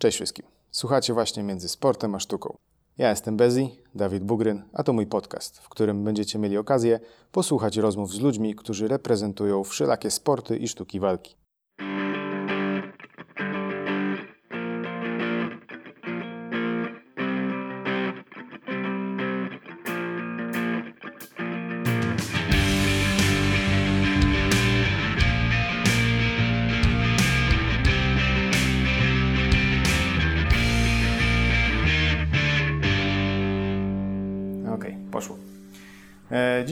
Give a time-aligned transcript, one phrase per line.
[0.00, 0.46] Cześć wszystkim.
[0.70, 2.56] Słuchacie właśnie między sportem a sztuką.
[2.98, 7.00] Ja jestem Bezi, Dawid Bugryn, a to mój podcast, w którym będziecie mieli okazję
[7.32, 11.36] posłuchać rozmów z ludźmi, którzy reprezentują wszelakie sporty i sztuki walki.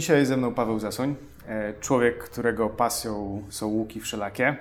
[0.08, 4.56] Dzisiaj ze mną Paweł Zasoń, e, człowiek, którego pasją są łuki wszelakie.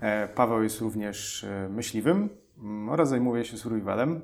[0.00, 2.28] E, Paweł jest również e, myśliwym
[2.58, 4.20] mm, oraz zajmuje się survivalem.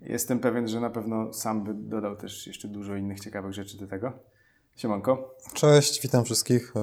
[0.00, 3.86] Jestem pewien, że na pewno sam by dodał też jeszcze dużo innych ciekawych rzeczy do
[3.86, 4.12] tego.
[4.76, 5.34] Siemanko.
[5.54, 6.74] Cześć, witam wszystkich.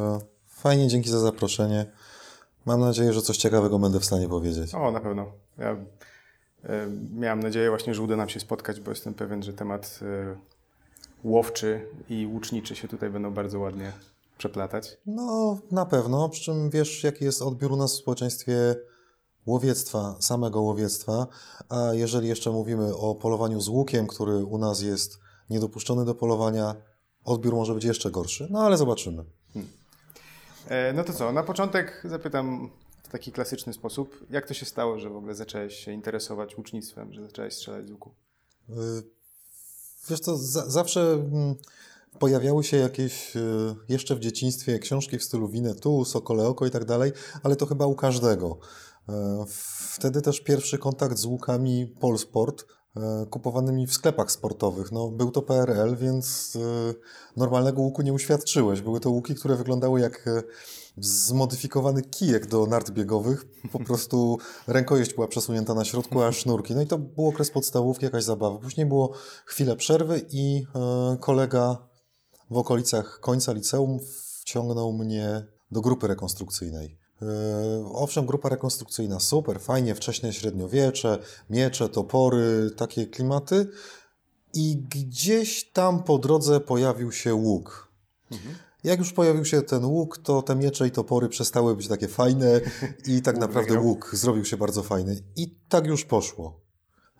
[0.47, 1.85] Fajnie, dzięki za zaproszenie.
[2.65, 4.75] Mam nadzieję, że coś ciekawego będę w stanie powiedzieć.
[4.75, 5.31] O, na pewno.
[5.57, 5.75] Ja
[7.13, 9.99] miałem nadzieję właśnie, że uda nam się spotkać, bo jestem pewien, że temat
[11.23, 13.91] łowczy i łuczniczy się tutaj będą bardzo ładnie
[14.37, 14.97] przeplatać.
[15.05, 18.75] No, na pewno, przy czym wiesz, jaki jest odbiór u nas w społeczeństwie
[19.45, 21.27] łowiectwa, samego łowiectwa,
[21.69, 26.75] a jeżeli jeszcze mówimy o polowaniu z łukiem, który u nas jest niedopuszczony do polowania,
[27.25, 29.23] odbiór może być jeszcze gorszy, no ale zobaczymy.
[30.67, 32.69] E, No to co, na początek zapytam
[33.03, 37.13] w taki klasyczny sposób, jak to się stało, że w ogóle zacząłeś się interesować łucznictwem,
[37.13, 38.11] że zacząłeś strzelać z łuku?
[38.69, 38.73] Y,
[40.09, 41.55] Wiesz za, zawsze mm,
[42.19, 46.85] pojawiały się jakieś y, jeszcze w dzieciństwie książki w stylu Winnetu, Sokole Oko i tak
[46.85, 47.11] dalej,
[47.43, 48.57] ale to chyba u każdego.
[49.09, 49.45] E,
[49.97, 52.65] Wtedy też pierwszy kontakt z łukami Polsport
[53.29, 54.91] kupowanymi w sklepach sportowych.
[54.91, 56.59] No, był to PRL, więc y,
[57.37, 58.81] normalnego łuku nie uświadczyłeś.
[58.81, 60.43] Były to łuki, które wyglądały jak e,
[60.97, 63.45] zmodyfikowany kijek do nart biegowych.
[63.71, 64.37] Po prostu
[64.67, 66.75] rękojeść była przesunięta na środku, a sznurki.
[66.75, 68.57] No i to był okres podstawówki, jakaś zabawa.
[68.57, 69.13] Później było
[69.45, 71.87] chwilę przerwy i e, kolega
[72.49, 73.99] w okolicach końca liceum
[74.41, 77.06] wciągnął mnie do grupy rekonstrukcyjnej.
[77.21, 77.25] E,
[77.93, 81.19] Owszem, grupa rekonstrukcyjna super, fajnie, wcześniej średniowiecze,
[81.49, 83.67] miecze, topory, takie klimaty.
[84.53, 87.87] I gdzieś tam po drodze pojawił się łuk.
[88.83, 92.61] Jak już pojawił się ten łuk, to te miecze i topory przestały być takie fajne
[93.07, 95.23] i tak naprawdę łuk zrobił się bardzo fajny.
[95.35, 96.59] I tak już poszło.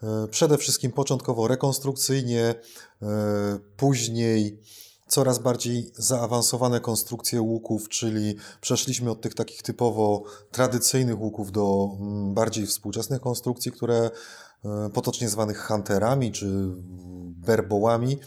[0.04, 2.56] E, Przede wszystkim początkowo rekonstrukcyjnie,
[3.02, 4.62] e, później
[5.08, 12.34] coraz bardziej zaawansowane konstrukcje łuków, czyli przeszliśmy od tych takich typowo tradycyjnych łuków do mm,
[12.34, 14.12] bardziej współczesnych konstrukcji, które
[14.66, 16.48] e, potocznie zwanych hunterami czy
[17.46, 18.20] berbołami,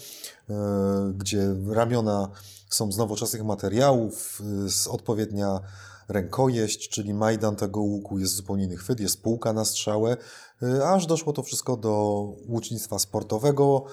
[0.50, 2.30] e, gdzie ramiona
[2.70, 5.60] są z nowoczesnych materiałów, y, z odpowiednia
[6.08, 10.16] rękojeść, czyli majdan tego łuku, jest zupełnie inny chwyt, jest półka na strzałę,
[10.62, 13.84] y, aż doszło to wszystko do łucznictwa sportowego.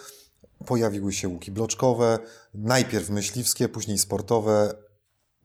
[0.65, 2.19] Pojawiły się łuki bloczkowe,
[2.53, 4.73] najpierw myśliwskie, później sportowe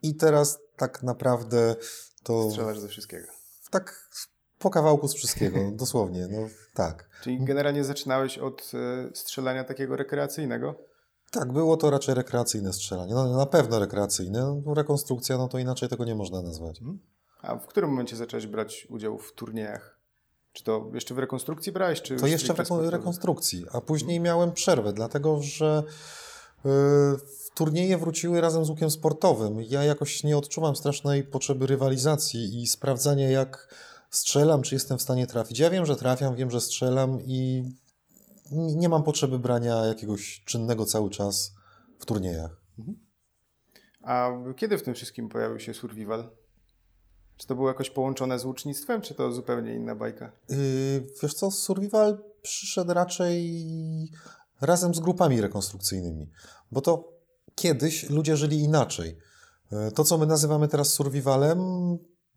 [0.03, 1.77] i teraz tak naprawdę
[2.23, 3.27] to Strzelasz ze wszystkiego.
[3.71, 4.09] tak
[4.59, 6.39] po kawałku z wszystkiego, dosłownie, no
[6.75, 7.09] tak.
[7.23, 10.75] Czyli generalnie zaczynałeś od e, strzelania takiego rekreacyjnego?
[11.31, 13.15] Tak, było to raczej rekreacyjne strzelanie.
[13.15, 14.63] No, na pewno rekreacyjne.
[14.67, 16.81] No, rekonstrukcja, no to inaczej tego nie można nazwać.
[17.43, 19.99] A w którym momencie zacząłeś brać udział w turniejach?
[20.53, 22.03] Czy to jeszcze w rekonstrukcji brałeś?
[22.03, 25.83] Czy To jeszcze w rekonstrukcji, a później miałem przerwę, dlatego że
[26.67, 26.69] y,
[27.55, 29.63] turnieje wróciły razem z łukiem sportowym.
[29.63, 33.75] Ja jakoś nie odczuwam strasznej potrzeby rywalizacji i sprawdzania, jak
[34.11, 35.59] strzelam, czy jestem w stanie trafić.
[35.59, 37.65] Ja wiem, że trafiam, wiem, że strzelam i
[38.53, 41.55] nie mam potrzeby brania jakiegoś czynnego cały czas
[41.99, 42.63] w turniejach.
[44.03, 46.31] A kiedy w tym wszystkim pojawił się survival?
[47.37, 50.33] Czy to było jakoś połączone z łucznictwem, czy to zupełnie inna bajka?
[50.49, 50.57] Yy,
[51.23, 53.63] wiesz co, survival przyszedł raczej
[54.61, 56.31] razem z grupami rekonstrukcyjnymi,
[56.73, 57.13] bo to
[57.55, 59.19] kiedyś ludzie żyli inaczej.
[59.73, 61.59] Yy, To, co my nazywamy teraz survivalem,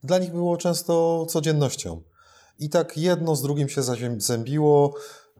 [0.03, 2.01] dla nich było często codziennością.
[2.59, 4.93] I tak jedno z drugim się zaziem- zębiło,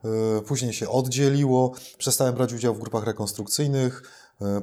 [0.04, 1.72] yy, później się oddzieliło.
[1.98, 4.02] Przestałem brać udział w grupach rekonstrukcyjnych,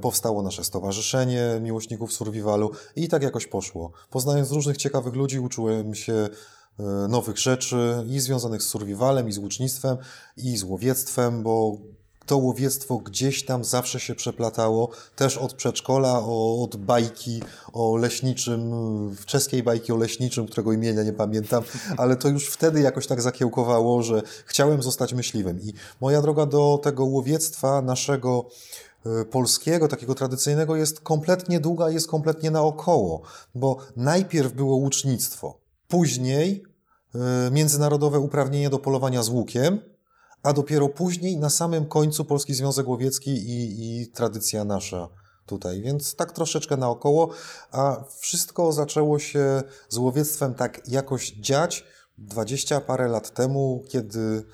[0.02, 3.92] powstało nasze stowarzyszenie miłośników survivalu i tak jakoś poszło.
[4.10, 9.38] Poznając różnych ciekawych ludzi, uczyłem się e, nowych rzeczy i związanych z survivalem, i z
[9.38, 9.98] łucznictwem,
[10.38, 11.78] i z łowiectwem, bo
[12.26, 16.20] to łowiectwo gdzieś tam zawsze się przeplatało, też od przedszkola,
[16.60, 17.42] od bajki
[17.74, 18.72] o leśniczym,
[19.26, 21.64] czeskiej bajki o leśniczym, którego imienia nie pamiętam,
[21.98, 25.62] ale to już wtedy jakoś tak zakiełkowało, że chciałem zostać myśliwym.
[25.62, 28.93] I moja droga do tego łowiectwa naszego e,
[29.32, 33.22] polskiego, takiego tradycyjnego, jest kompletnie długa, jest kompletnie naokoło,
[33.56, 36.64] bo najpierw było łucznictwo, później
[37.16, 39.80] e, międzynarodowe uprawnienie do polowania z łukiem,
[40.44, 45.10] a dopiero później, na samym końcu, Polski Związek Łowiecki i, i tradycja nasza
[45.46, 45.82] tutaj.
[45.82, 47.30] Więc tak troszeczkę naokoło,
[47.72, 51.86] a wszystko zaczęło się z łowiectwem tak jakoś dziać
[52.18, 54.46] dwadzieścia parę lat temu, kiedy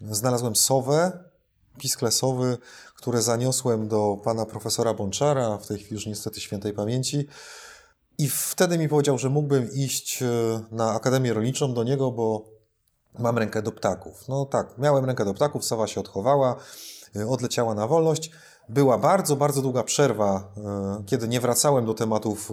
[0.00, 1.24] znalazłem sowę,
[1.78, 2.58] piskle sowy,
[3.00, 7.26] które zaniosłem do pana profesora Bączara, w tej chwili już niestety świętej pamięci.
[8.18, 10.26] I wtedy mi powiedział, że mógłbym iść e,
[10.70, 12.44] na Akademię Rolniczą do niego, bo
[13.18, 14.28] mam rękę do ptaków.
[14.28, 16.56] No tak, miałem rękę do ptaków, sowa się odchowała,
[17.16, 18.30] e, odleciała na wolność.
[18.70, 22.52] Była bardzo, bardzo długa przerwa, e, kiedy nie wracałem do tematów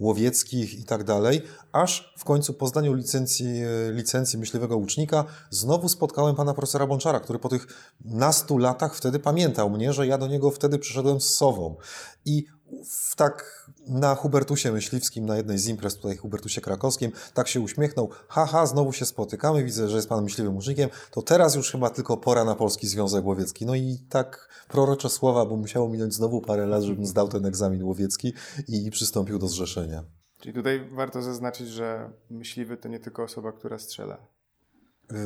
[0.00, 6.36] łowieckich i tak dalej, aż w końcu po zdaniu licencji, licencji myśliwego łucznika znowu spotkałem
[6.36, 10.50] pana profesora Bączara, który po tych nastu latach wtedy pamiętał mnie, że ja do niego
[10.50, 11.76] wtedy przyszedłem z sową.
[12.24, 12.46] I
[12.84, 18.10] w tak na Hubertusie Myśliwskim, na jednej z imprez tutaj Hubertusie Krakowskim, tak się uśmiechnął,
[18.28, 22.16] haha, znowu się spotykamy, widzę, że jest pan myśliwym musznikiem, to teraz już chyba tylko
[22.16, 23.66] pora na Polski Związek Łowiecki.
[23.66, 27.82] No i tak prorocze słowa, bo musiało minąć znowu parę lat, żebym zdał ten egzamin
[27.82, 28.32] łowiecki
[28.68, 30.04] i przystąpił do zrzeszenia.
[30.40, 34.18] Czyli tutaj warto zaznaczyć, że myśliwy to nie tylko osoba, która strzela.
[35.10, 35.18] Yy,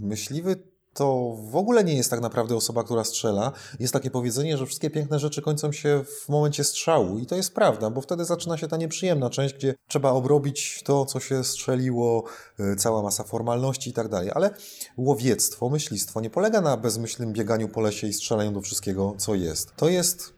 [0.00, 0.56] myśliwy
[0.96, 3.52] to w ogóle nie jest tak naprawdę osoba, która strzela.
[3.80, 7.54] Jest takie powiedzenie, że wszystkie piękne rzeczy kończą się w momencie strzału i to jest
[7.54, 12.24] prawda, bo wtedy zaczyna się ta nieprzyjemna część, gdzie trzeba obrobić to, co się strzeliło,
[12.60, 14.30] y, cała masa formalności i tak dalej.
[14.34, 14.50] Ale
[14.96, 19.72] łowiectwo, myślistwo nie polega na bezmyślnym bieganiu po lesie i strzelaniu do wszystkiego, co jest.
[19.76, 20.35] To jest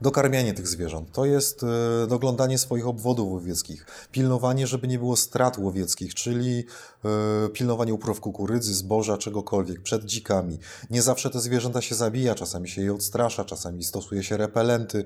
[0.00, 1.12] dokarmianie tych zwierząt.
[1.12, 6.64] To jest e, doglądanie swoich obwodów łowieckich, pilnowanie, żeby nie było strat łowieckich, czyli
[7.04, 10.58] e, pilnowanie upraw kukurydzy, zboża, czegokolwiek przed dzikami.
[10.90, 15.04] Nie zawsze te zwierzęta się zabija, czasami się je odstrasza, czasami stosuje się repelenty.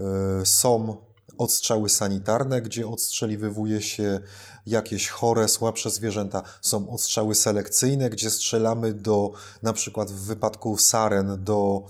[0.00, 0.96] E, są
[1.38, 4.20] odstrzały sanitarne, gdzie odstrzeliwuje się
[4.66, 6.42] jakieś chore, słabsze zwierzęta.
[6.60, 9.32] Są odstrzały selekcyjne, gdzie strzelamy do,
[9.62, 11.86] na przykład w wypadku saren, do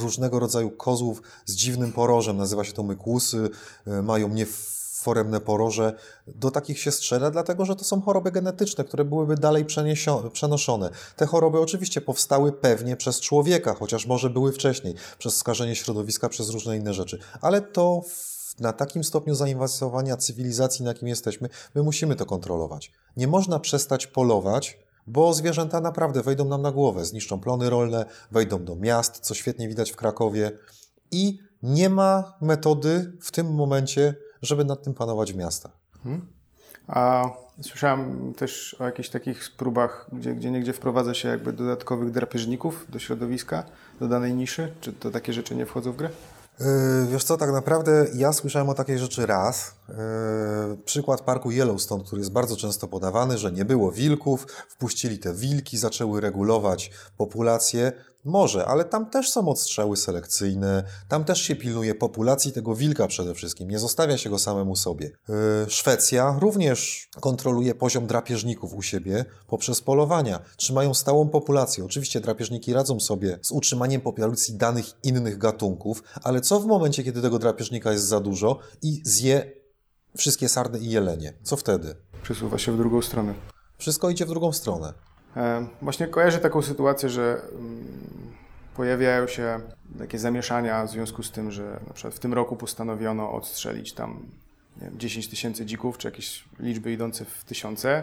[0.00, 2.36] różnego rodzaju kozłów z dziwnym porożem.
[2.36, 3.50] Nazywa się to mykusy,
[3.86, 5.94] e, mają nieforemne poroże.
[6.26, 9.66] Do takich się strzela, dlatego że to są choroby genetyczne, które byłyby dalej
[10.32, 10.90] przenoszone.
[11.16, 16.50] Te choroby oczywiście powstały pewnie przez człowieka, chociaż może były wcześniej, przez skażenie środowiska, przez
[16.50, 17.18] różne inne rzeczy.
[17.40, 18.02] Ale to
[18.60, 22.92] na takim stopniu zainwestowania cywilizacji, na jakim jesteśmy, my musimy to kontrolować.
[23.16, 28.64] Nie można przestać polować, bo zwierzęta naprawdę wejdą nam na głowę, zniszczą plony rolne, wejdą
[28.64, 30.50] do miast, co świetnie widać w Krakowie
[31.10, 35.72] i nie ma metody w tym momencie, żeby nad tym panować w miastach.
[36.02, 36.26] Hmm.
[36.86, 37.30] A
[37.62, 42.98] słyszałem też o jakichś takich próbach, gdzie, gdzie niegdzie wprowadza się jakby dodatkowych drapieżników do
[42.98, 43.64] środowiska,
[44.00, 44.72] do danej niszy.
[44.80, 46.10] Czy to takie rzeczy nie wchodzą w grę?
[46.60, 46.66] Yy,
[47.10, 49.74] wiesz co, tak naprawdę ja słyszałem o takiej rzeczy raz.
[49.88, 55.34] Yy, przykład parku Yellowstone, który jest bardzo często podawany, że nie było wilków, wpuścili te
[55.34, 57.92] wilki, zaczęły regulować populację.
[58.24, 63.34] Może, ale tam też są odstrzały selekcyjne, tam też się pilnuje populacji tego wilka przede
[63.34, 65.10] wszystkim, nie zostawia się go samemu sobie.
[65.28, 65.34] Yy,
[65.68, 70.40] Szwecja również kontroluje poziom drapieżników u siebie poprzez polowania.
[70.56, 71.84] Trzymają stałą populację.
[71.84, 77.22] Oczywiście drapieżniki radzą sobie z utrzymaniem populacji danych innych gatunków, ale co w momencie, kiedy
[77.22, 79.63] tego drapieżnika jest za dużo i zje
[80.16, 81.32] wszystkie sarny i jelenie?
[81.42, 81.94] Co wtedy?
[82.22, 83.34] Przesuwa się w drugą stronę.
[83.78, 84.92] Wszystko idzie w drugą stronę.
[85.36, 87.84] E, właśnie kojarzę taką sytuację, że mm,
[88.76, 89.60] pojawiają się
[89.98, 94.26] takie zamieszania w związku z tym, że na przykład w tym roku postanowiono odstrzelić tam
[94.76, 98.02] wiem, 10 tysięcy dzików, czy jakieś liczby idące w tysiące.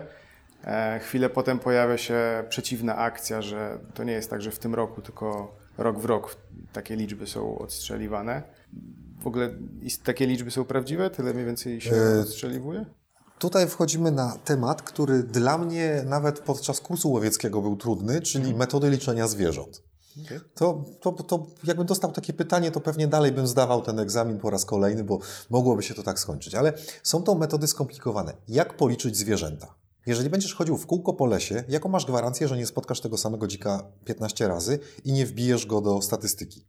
[0.63, 4.75] E, chwilę potem pojawia się przeciwna akcja, że to nie jest tak, że w tym
[4.75, 6.35] roku, tylko rok w rok
[6.73, 8.43] takie liczby są odstrzeliwane.
[9.21, 9.49] W ogóle
[10.03, 11.09] takie liczby są prawdziwe?
[11.09, 12.85] Tyle mniej więcej się e, odstrzeliwuje?
[13.39, 18.59] Tutaj wchodzimy na temat, który dla mnie nawet podczas kursu łowieckiego był trudny, czyli mhm.
[18.59, 19.83] metody liczenia zwierząt.
[20.25, 20.39] Okay.
[20.55, 24.49] To, to, to jakbym dostał takie pytanie, to pewnie dalej bym zdawał ten egzamin po
[24.49, 26.55] raz kolejny, bo mogłoby się to tak skończyć.
[26.55, 26.73] Ale
[27.03, 28.33] są to metody skomplikowane.
[28.47, 29.75] Jak policzyć zwierzęta?
[30.05, 33.47] Jeżeli będziesz chodził w kółko po lesie, jaką masz gwarancję, że nie spotkasz tego samego
[33.47, 36.65] dzika 15 razy i nie wbijesz go do statystyki?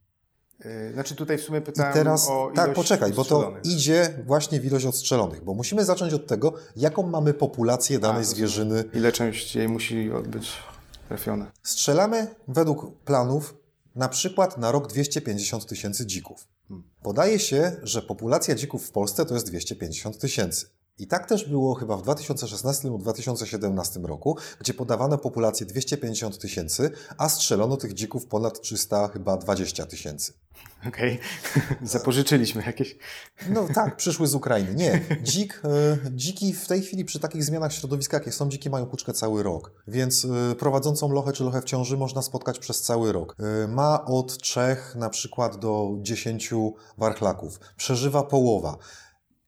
[0.65, 4.15] Yy, znaczy tutaj w sumie pytałem I teraz, o ilość Tak, poczekaj, bo to idzie
[4.27, 8.85] właśnie w ilość odstrzelonych, bo musimy zacząć od tego, jaką mamy populację danej A, zwierzyny.
[8.95, 10.53] Ile część jej musi być
[11.09, 11.47] trafione?
[11.63, 13.55] Strzelamy według planów
[13.95, 16.47] na przykład na rok 250 tysięcy dzików.
[16.69, 16.89] Hmm.
[17.03, 20.67] Podaje się, że populacja dzików w Polsce to jest 250 tysięcy.
[20.99, 26.91] I tak też było chyba w 2016 lub 2017 roku, gdzie podawano populację 250 tysięcy,
[27.19, 30.33] a strzelono tych dzików ponad 300, chyba 20 tysięcy.
[30.89, 31.19] Okej,
[31.55, 31.77] okay.
[31.89, 32.97] zapożyczyliśmy jakieś.
[33.49, 34.75] No tak, przyszły z Ukrainy.
[34.75, 38.87] Nie, dzik, e, dziki w tej chwili przy takich zmianach środowiska, jakie są, dziki mają
[38.87, 39.73] puczkę cały rok.
[39.89, 43.37] Więc e, prowadzącą lochę czy lochę w ciąży można spotkać przez cały rok.
[43.39, 44.61] E, ma od 3
[44.95, 46.51] na przykład do 10
[46.99, 47.61] warchlaków.
[47.77, 48.79] Przeżywa połowa.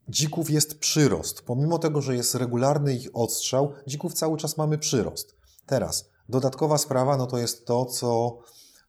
[0.08, 1.42] Dzików jest przyrost.
[1.42, 5.34] Pomimo tego, że jest regularny ich odstrzał, dzików cały czas mamy przyrost.
[5.66, 8.38] Teraz, dodatkowa sprawa, no to jest to, co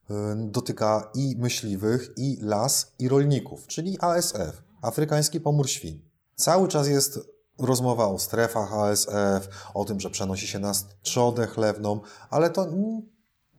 [0.10, 6.02] y, dotyka i myśliwych, i las, i rolników, czyli ASF, Afrykański Pomór Świń.
[6.36, 7.20] Cały czas jest
[7.60, 12.68] rozmowa o strefach ASF, o tym, że przenosi się na trzodę chlewną, ale to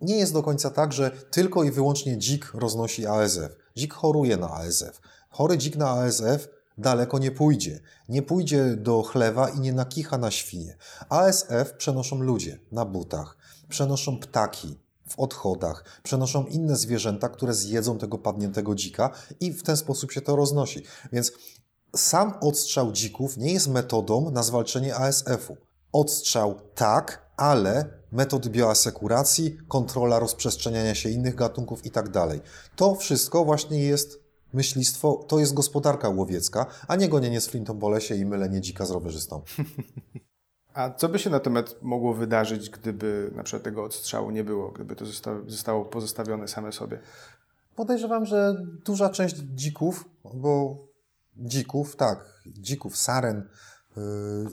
[0.01, 3.57] nie jest do końca tak, że tylko i wyłącznie dzik roznosi ASF.
[3.77, 5.01] Dzik choruje na ASF.
[5.31, 6.49] Chory dzik na ASF
[6.79, 7.81] daleko nie pójdzie.
[8.09, 10.77] Nie pójdzie do chlewa i nie nakicha na świnie.
[11.09, 13.37] ASF przenoszą ludzie na butach,
[13.69, 14.79] przenoszą ptaki
[15.09, 20.21] w odchodach, przenoszą inne zwierzęta, które zjedzą tego padniętego dzika i w ten sposób się
[20.21, 20.83] to roznosi.
[21.13, 21.33] Więc
[21.97, 25.57] sam odstrzał dzików nie jest metodą na zwalczenie ASF-u.
[25.93, 32.41] Odstrzał tak, ale metody bioasekuracji, kontrola rozprzestrzeniania się innych gatunków i tak dalej.
[32.77, 34.26] To wszystko właśnie jest
[34.57, 38.87] myślistwo to jest gospodarka łowiecka, a nie gonienie z flintą po lesie i mylenie dzika
[38.87, 39.43] z rowerzystą.
[40.75, 44.97] A co by się natomiast mogło wydarzyć, gdyby na przykład tego odstrzału nie było, gdyby
[44.97, 45.05] to
[45.47, 46.99] zostało pozostawione same sobie?
[47.75, 50.79] Podejrzewam, że duża część dzików, bo
[51.37, 53.49] dzików, tak, dzików, saren
[53.97, 54.03] yy,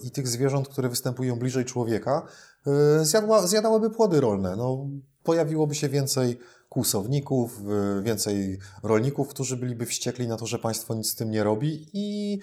[0.03, 2.25] i tych zwierząt, które występują bliżej człowieka,
[2.65, 4.55] yy, zjadła, zjadałyby płody rolne.
[4.55, 4.87] No,
[5.23, 6.39] pojawiłoby się więcej
[6.73, 7.61] kłusowników,
[8.03, 12.39] więcej rolników, którzy byliby wściekli na to, że państwo nic z tym nie robi i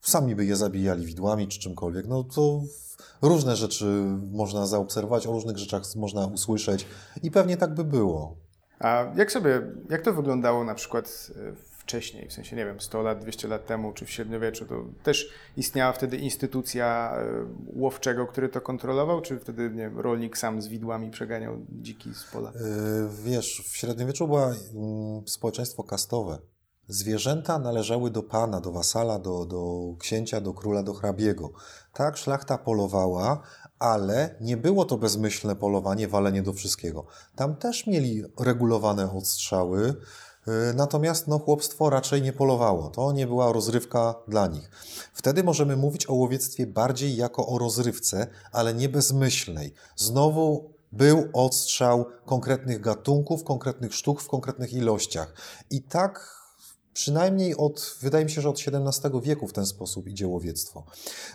[0.00, 2.06] sami by je zabijali widłami czy czymkolwiek.
[2.06, 2.60] No to
[3.22, 3.84] różne rzeczy
[4.32, 6.86] można zaobserwować, o różnych rzeczach można usłyszeć
[7.22, 8.36] i pewnie tak by było.
[8.78, 13.02] A jak sobie, jak to wyglądało na przykład w wcześniej, w sensie nie wiem, 100
[13.02, 17.46] lat, 200 lat temu, czy w średniowieczu, to też istniała wtedy instytucja e,
[17.80, 22.24] łowczego, który to kontrolował, czy wtedy nie wiem, rolnik sam z widłami przeganiał dziki z
[22.24, 22.52] pola?
[22.54, 26.38] Yy, wiesz, w średniowieczu było mm, społeczeństwo kastowe.
[26.88, 31.52] Zwierzęta należały do pana, do wasala, do, do księcia, do króla, do hrabiego.
[31.92, 33.42] Tak, szlachta polowała,
[33.78, 37.06] ale nie było to bezmyślne polowanie, walenie do wszystkiego.
[37.36, 40.31] Tam też mieli regulowane odstrzały, E,
[40.74, 42.90] natomiast no, chłopstwo raczej nie polowało.
[42.90, 44.70] To nie była rozrywka dla nich.
[45.14, 49.74] Wtedy możemy mówić o łowiectwie bardziej jako o rozrywce, ale nie bezmyślnej.
[49.96, 55.34] Znowu był odstrzał konkretnych gatunków, konkretnych sztuk w konkretnych ilościach.
[55.70, 56.41] I tak
[56.92, 60.84] Przynajmniej od, wydaje mi się, że od XVII wieku w ten sposób idzie łowiectwo.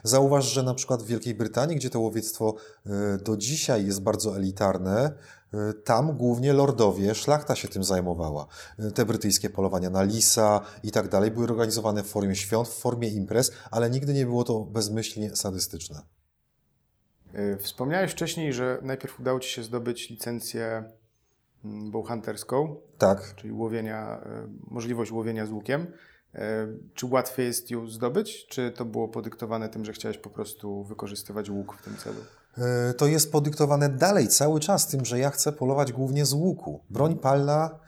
[0.03, 4.37] Zauważ, że na przykład w Wielkiej Brytanii, gdzie to łowiectwo e, do dzisiaj jest bardzo
[4.37, 5.13] elitarne,
[5.53, 8.47] E, tam głównie lordowie, szlachta się tym zajmowała.
[8.79, 12.79] E, te brytyjskie polowania na lisa i tak dalej były organizowane w formie świąt, w
[12.79, 16.01] formie imprez, ale nigdy nie było to bezmyślnie sadystyczne.
[17.59, 20.83] Wspomniałeś wcześniej, że najpierw udało Ci się zdobyć licencję
[21.63, 22.75] bowhunterską.
[22.97, 23.35] Tak.
[23.35, 24.21] Czyli łowienia,
[24.67, 25.87] możliwość łowienia z łukiem.
[26.93, 31.49] Czy łatwiej jest ją zdobyć, czy to było podyktowane tym, że chciałeś po prostu wykorzystywać
[31.49, 32.19] łuk w tym celu?
[32.57, 36.83] E, to jest podyktowane dalej cały czas tym, że ja chcę polować głównie z łuku.
[36.89, 37.87] Broń palna e,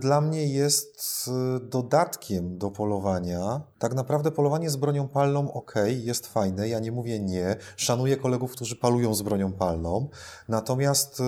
[0.00, 3.60] dla mnie jest e, dodatkiem do polowania.
[3.78, 7.56] Tak naprawdę polowanie z bronią palną ok, jest fajne, ja nie mówię nie.
[7.76, 10.08] Szanuję kolegów, którzy palują z bronią palną.
[10.48, 11.22] Natomiast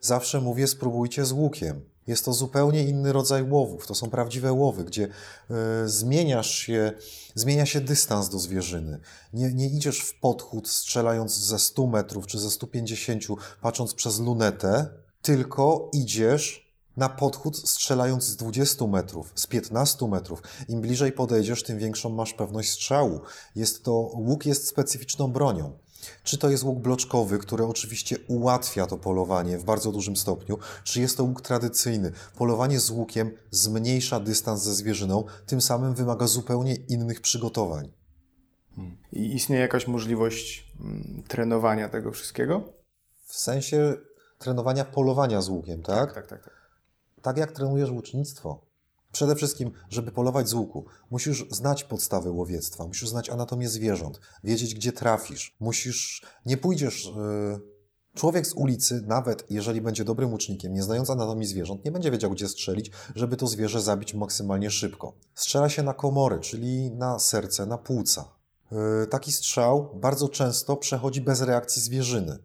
[0.00, 1.92] zawsze mówię spróbujcie z łukiem.
[2.06, 3.86] Jest to zupełnie inny rodzaj łowów.
[3.86, 6.92] To są prawdziwe łowy, gdzie y, zmieniasz się,
[7.34, 9.00] zmienia się dystans do zwierzyny.
[9.32, 13.24] Nie, nie idziesz w podchód strzelając ze 100 metrów czy ze 150,
[13.60, 14.88] patrząc przez lunetę,
[15.22, 16.61] tylko idziesz
[16.96, 20.42] na podchód strzelając z 20 metrów, z 15 metrów.
[20.68, 23.20] Im bliżej podejdziesz, tym większą masz pewność strzału.
[23.56, 25.78] Jest to, łuk jest specyficzną bronią.
[26.24, 31.00] Czy to jest łuk bloczkowy, który oczywiście ułatwia to polowanie w bardzo dużym stopniu, czy
[31.00, 32.12] jest to łuk tradycyjny?
[32.36, 37.92] Polowanie z łukiem zmniejsza dystans ze zwierzyną, tym samym wymaga zupełnie innych przygotowań.
[39.12, 42.72] I istnieje jakaś możliwość mm, trenowania tego wszystkiego?
[43.24, 43.94] W sensie
[44.38, 46.14] trenowania polowania z łukiem, tak?
[46.14, 46.44] Tak, tak, tak.
[46.44, 46.61] Tak,
[47.22, 48.66] tak jak trenujesz łucznictwo.
[49.12, 54.74] Przede wszystkim, żeby polować z łuku, musisz znać podstawy łowiectwa, musisz znać anatomię zwierząt, wiedzieć,
[54.74, 55.56] gdzie trafisz.
[55.60, 57.04] Musisz, nie pójdziesz.
[57.04, 57.72] Yy...
[58.14, 62.30] Człowiek z ulicy, nawet jeżeli będzie dobrym łucznikiem, nie znając anatomii zwierząt, nie będzie wiedział,
[62.30, 65.12] gdzie strzelić, żeby to zwierzę zabić maksymalnie szybko.
[65.34, 68.24] Strzela się na komory, czyli na serce, na płuca.
[69.02, 72.38] y, taki strzał bardzo często przechodzi bez reakcji zwierzyny.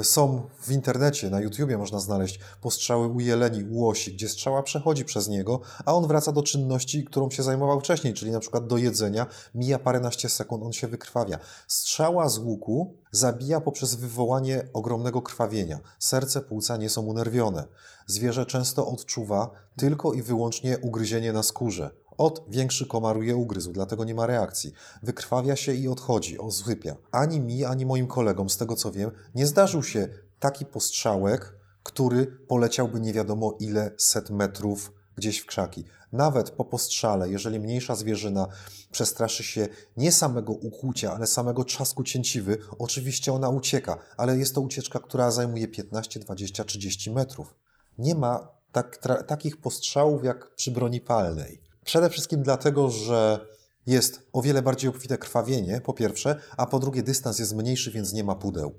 [0.00, 4.62] Y, są w internecie, na YouTubie można znaleźć postrzały u jeleni, u łosi, gdzie strzała
[4.62, 8.66] przechodzi przez niego, a on wraca do czynności, którą się zajmował wcześniej, czyli na przykład
[8.66, 11.38] do jedzenia, mija paręnaście sekund, on się wykrwawia.
[11.68, 15.80] Strzała z łuku zabija poprzez wywołanie ogromnego krwawienia.
[15.98, 17.64] Serce, płuca nie są unerwione.
[18.06, 21.90] Zwierzę często odczuwa tylko i wyłącznie ugryzienie na skórze.
[22.18, 24.72] Od większy komar je ugryzł, dlatego nie ma reakcji.
[25.02, 26.96] Wykrwawia się i odchodzi, ozypia.
[27.10, 30.08] Ani mi, ani moim kolegom, z tego co wiem, nie zdarzył się
[30.40, 35.84] taki postrzałek, który poleciałby nie wiadomo ile set metrów gdzieś w krzaki.
[36.12, 38.46] Nawet po postrzale, jeżeli mniejsza zwierzyna
[38.92, 44.60] przestraszy się nie samego ukłucia, ale samego trzasku cięciwy, oczywiście ona ucieka, ale jest to
[44.60, 47.54] ucieczka, która zajmuje 15, 20, 30 metrów.
[47.98, 51.63] Nie ma tak, takich postrzałów jak przy broni palnej.
[51.84, 53.46] Przede wszystkim dlatego, że
[53.86, 58.12] jest o wiele bardziej obfite krwawienie, po pierwsze, a po drugie dystans jest mniejszy, więc
[58.12, 58.74] nie ma pudeł.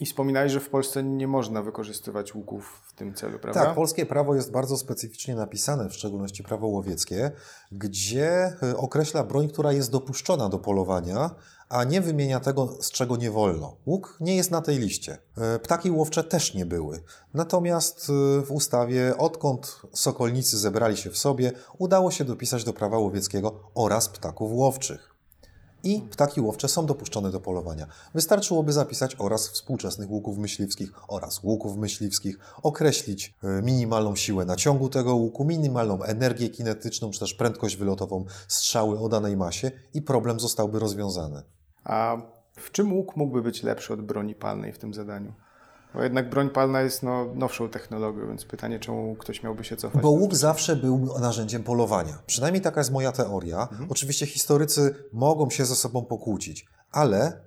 [0.00, 3.64] I wspominałeś, że w Polsce nie można wykorzystywać łuków w tym celu, prawda?
[3.64, 7.30] Tak, polskie prawo jest bardzo specyficznie napisane, w szczególności prawo łowieckie,
[7.72, 11.30] gdzie y, określa broń, która jest dopuszczona do polowania,
[11.68, 13.76] a nie wymienia tego, z czego nie wolno.
[13.86, 15.18] Łuk nie jest na tej liście.
[15.38, 17.02] E, ptaki łowcze też nie były.
[17.34, 22.98] Natomiast e, w ustawie, odkąd sokolnicy zebrali się w sobie, udało się dopisać do prawa
[22.98, 25.16] łowieckiego oraz ptaków łowczych.
[25.82, 27.86] I ptaki łowcze są dopuszczone do polowania.
[28.14, 35.14] Wystarczyłoby zapisać oraz współczesnych łuków myśliwskich oraz łuków myśliwskich, określić e, minimalną siłę naciągu tego
[35.14, 40.78] łuku, minimalną energię kinetyczną czy też prędkość wylotową strzały o danej masie i problem zostałby
[40.78, 41.55] rozwiązany.
[41.86, 42.16] A
[42.56, 45.32] w czym łuk mógłby być lepszy od broni palnej w tym zadaniu?
[45.94, 50.02] Bo jednak broń palna jest no, nowszą technologią, więc pytanie, czemu ktoś miałby się cofać?
[50.02, 52.18] Bo łuk zawsze był narzędziem polowania.
[52.26, 53.62] Przynajmniej taka jest moja teoria.
[53.62, 53.90] Mhm.
[53.90, 57.44] Oczywiście historycy mogą się ze sobą pokłócić, ale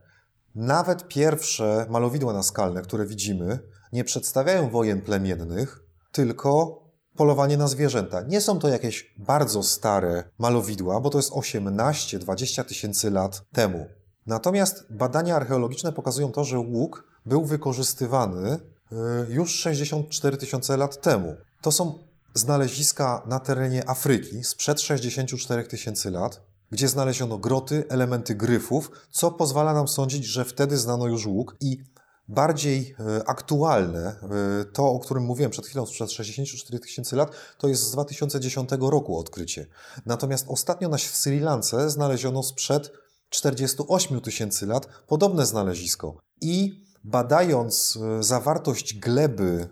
[0.55, 3.59] nawet pierwsze malowidła naskalne, które widzimy,
[3.93, 5.79] nie przedstawiają wojen plemiennych,
[6.11, 6.81] tylko
[7.15, 8.21] polowanie na zwierzęta.
[8.21, 13.85] Nie są to jakieś bardzo stare malowidła, bo to jest 18-20 tysięcy lat temu.
[14.27, 18.59] Natomiast badania archeologiczne pokazują to, że łuk był wykorzystywany
[18.91, 18.95] y,
[19.29, 21.35] już 64 tysiące lat temu.
[21.61, 21.99] To są
[22.33, 29.73] znaleziska na terenie Afryki sprzed 64 tysięcy lat, gdzie znaleziono groty, elementy gryfów, co pozwala
[29.73, 31.83] nam sądzić, że wtedy znano już łuk i
[32.27, 34.15] bardziej y, aktualne,
[34.61, 38.69] y, to o którym mówiłem przed chwilą, sprzed 64 tysięcy lat, to jest z 2010
[38.79, 39.65] roku odkrycie.
[40.05, 42.91] Natomiast ostatnio na Sri Lance znaleziono sprzed
[43.29, 46.17] 48 tysięcy lat podobne znalezisko.
[46.41, 49.69] I badając e, zawartość gleby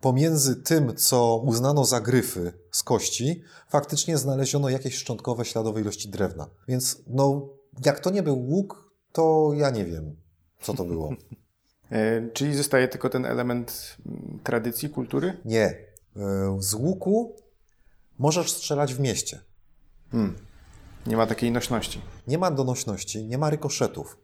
[0.00, 6.46] pomiędzy tym, co uznano za gryfy z kości, faktycznie znaleziono jakieś szczątkowe śladowe ilości drewna.
[6.68, 7.48] Więc no,
[7.84, 10.16] jak to nie był łuk, to ja nie wiem,
[10.62, 11.10] co to było.
[11.90, 15.36] E, czyli zostaje tylko ten element mm, tradycji, kultury?
[15.44, 15.64] Nie.
[15.64, 15.76] E,
[16.60, 17.36] z łuku
[18.18, 19.40] możesz strzelać w mieście.
[20.10, 20.47] Hmm.
[21.08, 22.00] Nie ma takiej nośności.
[22.26, 24.16] Nie ma donośności, nie ma rykoszetów.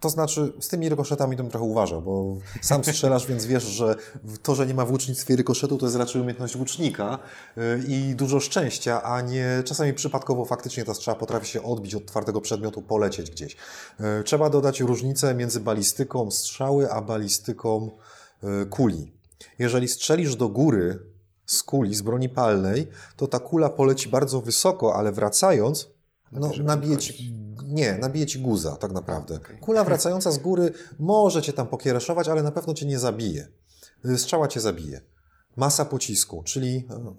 [0.00, 3.94] To znaczy, z tymi rykoszetami bym trochę uważał, bo sam strzelasz, więc wiesz, że
[4.42, 7.18] to, że nie ma w łucznictwie rykoszetu, to jest raczej umiejętność łucznika
[7.58, 12.06] y, i dużo szczęścia, a nie czasami przypadkowo faktycznie ta strzała potrafi się odbić od
[12.06, 13.56] twardego przedmiotu, polecieć gdzieś.
[14.20, 17.90] Y, trzeba dodać różnicę między balistyką strzały, a balistyką
[18.62, 19.12] y, kuli.
[19.58, 20.98] Jeżeli strzelisz do góry
[21.46, 25.93] z kuli, z broni palnej, to ta kula poleci bardzo wysoko, ale wracając
[26.32, 27.34] no, nabije ci,
[27.66, 29.34] nie, nabije ci guza tak naprawdę.
[29.34, 29.58] Okay.
[29.58, 33.48] Kula wracająca z góry może cię tam pokiereszować, ale na pewno cię nie zabije.
[34.04, 35.00] Y, strzała cię zabije.
[35.56, 37.14] Masa pocisku, czyli e,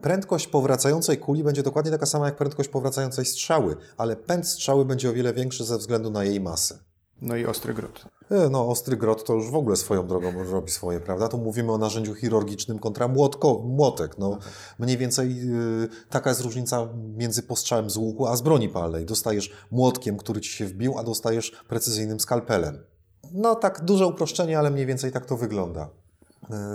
[0.00, 5.10] prędkość powracającej kuli będzie dokładnie taka sama jak prędkość powracającej strzały, ale pęd strzały będzie
[5.10, 6.78] o wiele większy ze względu na jej masę.
[7.22, 8.04] No i ostry grot.
[8.30, 11.28] E, no, ostry grot to już w ogóle swoją drogą robi swoje, prawda?
[11.28, 14.18] Tu mówimy o narzędziu chirurgicznym kontra młotko, młotek.
[14.18, 14.38] No,
[14.78, 15.40] mniej więcej
[15.84, 19.06] y, taka jest różnica między postrzałem z łuku a z broni palnej.
[19.06, 22.84] Dostajesz młotkiem, który ci się wbił, a dostajesz precyzyjnym skalpelem.
[23.32, 25.90] No, tak duże uproszczenie, ale mniej więcej tak to wygląda.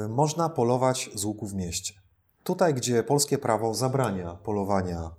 [0.05, 1.93] Y, można polować z łuku w mieście.
[2.43, 5.11] Tutaj, gdzie polskie prawo zabrania polowania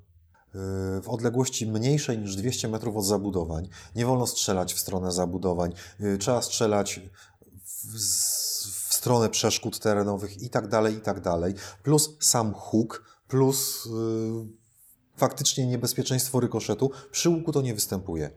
[1.03, 3.69] w odległości mniejszej niż 200 metrów od zabudowań.
[3.97, 5.73] Nie wolno strzelać w stronę zabudowań.
[6.01, 7.01] Y, trzeba strzelać
[7.65, 7.95] w,
[8.89, 11.55] w stronę przeszkód terenowych i tak dalej, i tak dalej.
[11.83, 14.47] Plus sam huk, plus yy,
[15.17, 16.91] faktycznie niebezpieczeństwo rykoszetu.
[17.11, 18.31] Przy łuku to nie występuje.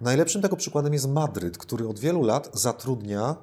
[0.00, 3.36] Najlepszym tego przykładem jest Madryt, który od wielu lat zatrudnia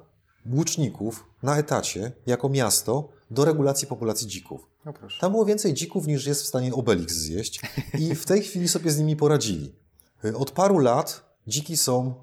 [0.52, 4.75] łuczników na etacie jako miasto do regulacji populacji dzików.
[4.86, 7.60] No Tam było więcej dzików niż jest w stanie Obelix zjeść
[7.98, 9.74] i w tej chwili sobie z nimi poradzili.
[10.34, 12.14] Od paru lat dziki są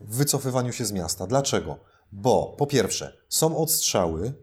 [0.00, 1.26] w wycofywaniu się z miasta.
[1.26, 1.78] Dlaczego?
[2.12, 4.34] Bo po pierwsze, są odstrzały,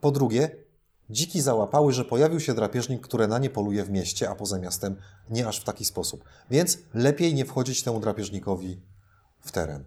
[0.00, 0.56] po drugie,
[1.10, 4.96] dziki załapały, że pojawił się drapieżnik, który na nie poluje w mieście, a poza miastem
[5.30, 6.24] nie aż w taki sposób.
[6.50, 8.80] Więc lepiej nie wchodzić temu drapieżnikowi
[9.40, 9.84] w teren.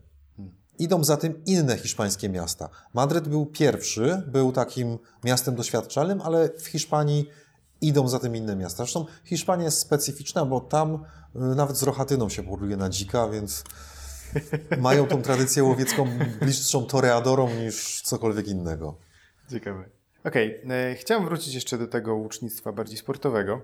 [0.79, 2.69] Idą za tym inne hiszpańskie miasta.
[2.93, 7.29] Madryt był pierwszy, był takim miastem doświadczalnym, ale w Hiszpanii
[7.81, 8.77] idą za tym inne miasta.
[8.77, 13.63] Zresztą Hiszpania jest specyficzna, bo tam y, nawet z rochatyną się poluje na dzika, więc
[14.79, 16.07] mają tą tradycję łowiecką
[16.39, 18.97] bliższą toreadorom niż cokolwiek innego.
[19.51, 19.89] Ciekawe.
[20.23, 20.95] Okej, okay.
[20.95, 23.61] chciałem wrócić jeszcze do tego łucznictwa bardziej sportowego.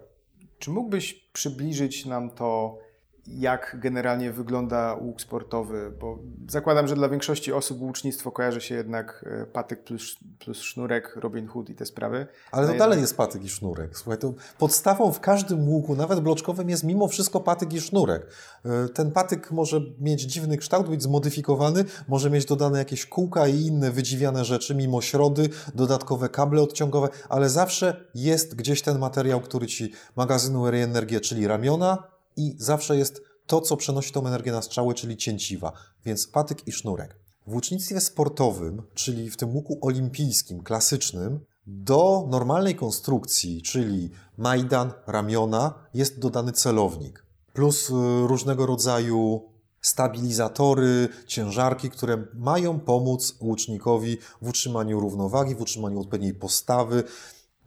[0.59, 2.77] Czy mógłbyś przybliżyć nam to,
[3.27, 9.25] jak generalnie wygląda łuk sportowy, bo zakładam, że dla większości osób łucznictwo kojarzy się jednak
[9.41, 12.27] e, patyk plus, plus sznurek, Robin Hood i te sprawy.
[12.51, 13.97] Ale to dalej jest patyk i sznurek.
[13.97, 18.27] Słuchaj, to podstawą w każdym łuku, nawet bloczkowym, jest mimo wszystko patyk i sznurek.
[18.65, 23.61] E, ten patyk może mieć dziwny kształt, być zmodyfikowany, może mieć dodane jakieś kółka i
[23.61, 29.67] inne wydziwiane rzeczy, mimo środy, dodatkowe kable odciągowe, ale zawsze jest gdzieś ten materiał, który
[29.67, 34.93] ci magazynuje energię, czyli ramiona, i zawsze jest to, co przenosi tą energię na strzały,
[34.93, 35.71] czyli cięciwa,
[36.05, 37.15] więc patyk i sznurek.
[37.47, 45.73] W łucznictwie sportowym, czyli w tym łuku olimpijskim, klasycznym, do normalnej konstrukcji, czyli majdan, ramiona,
[45.93, 47.25] jest dodany celownik.
[47.53, 47.93] Plus y,
[48.27, 49.49] różnego rodzaju
[49.81, 57.03] stabilizatory, ciężarki, które mają pomóc łucznikowi w utrzymaniu równowagi, w utrzymaniu odpowiedniej postawy,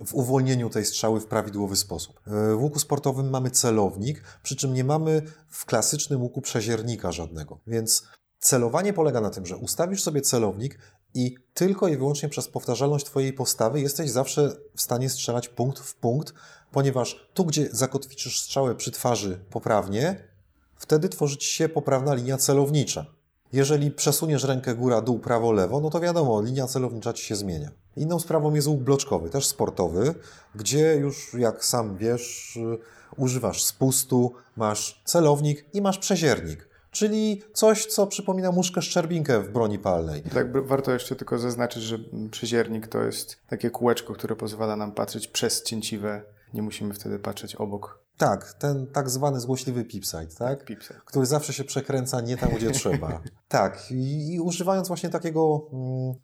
[0.07, 2.21] w uwolnieniu tej strzały w prawidłowy sposób.
[2.27, 7.59] E, w łuku sportowym mamy celownik, przy czym nie mamy w klasycznym łuku przeziernika żadnego.
[7.67, 8.05] Więc
[8.39, 10.79] celowanie polega na tym, że ustawisz sobie celownik
[11.15, 15.95] i tylko i wyłącznie przez powtarzalność Twojej postawy jesteś zawsze w stanie strzelać punkt w
[15.95, 16.35] punkt,
[16.73, 20.29] ponieważ tu, gdzie zakotwiczysz strzałę przy twarzy poprawnie,
[20.77, 23.16] wtedy tworzy Ci się poprawna linia celownicza.
[23.53, 27.71] Jeżeli przesuniesz rękę góra, dół, prawo, lewo, no to wiadomo, linia celownicza Ci się zmienia.
[27.97, 30.15] Inną sprawą jest łuk bloczkowy, też sportowy,
[30.55, 32.79] gdzie już jak sam wiesz, y,
[33.17, 36.69] używasz spustu, masz celownik i masz przeziernik.
[36.91, 40.23] Czyli coś, co przypomina muszkę szczerbinkę w broni palnej.
[40.23, 41.99] Tak, warto jeszcze tylko zaznaczyć, że
[42.31, 46.23] przeziernik to jest takie kółeczko, które pozwala nam patrzeć przez cięciwe.
[46.55, 48.06] Nie musimy wtedy patrzeć obok.
[48.17, 50.65] Tak, ten tak zwany złośliwy pipside, tak?
[50.65, 51.01] Pipside.
[51.05, 53.21] Który zawsze się przekręca nie tam, gdzie trzeba.
[53.49, 56.15] Tak, i, i używając właśnie takiego mm,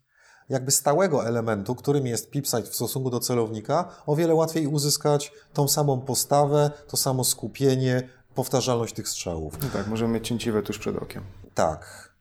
[0.49, 5.69] jakby stałego elementu, którym jest pipsite w stosunku do celownika, o wiele łatwiej uzyskać tą
[5.69, 9.63] samą postawę, to samo skupienie, powtarzalność tych strzałów.
[9.63, 11.23] No tak, możemy mieć cięciwe tuż przed okiem.
[11.55, 12.13] Tak.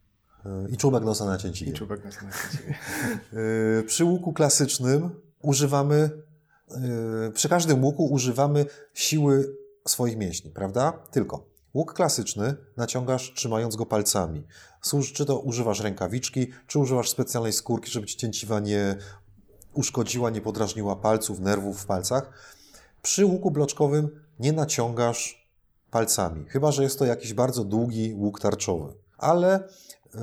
[0.70, 1.72] I czubek nosa na cięciwie.
[1.72, 2.76] I czubek nosa na cięciwie.
[3.80, 5.10] Y, przy łuku klasycznym
[5.42, 6.10] używamy,
[7.28, 10.92] y, przy każdym łuku używamy siły swoich mięśni, prawda?
[11.12, 14.48] Tylko Łuk klasyczny naciągasz trzymając go palcami.
[14.82, 18.98] Służ, czy to używasz rękawiczki, czy używasz specjalnej skórki, żeby ci cięciwa nie
[19.74, 22.32] uszkodziła, nie podrażniła palców, nerwów w palcach.
[23.02, 25.52] Przy łuku bloczkowym nie naciągasz
[25.92, 28.94] palcami, chyba że jest to jakiś bardzo długi łuk tarczowy.
[29.18, 29.68] Ale
[30.14, 30.22] yy,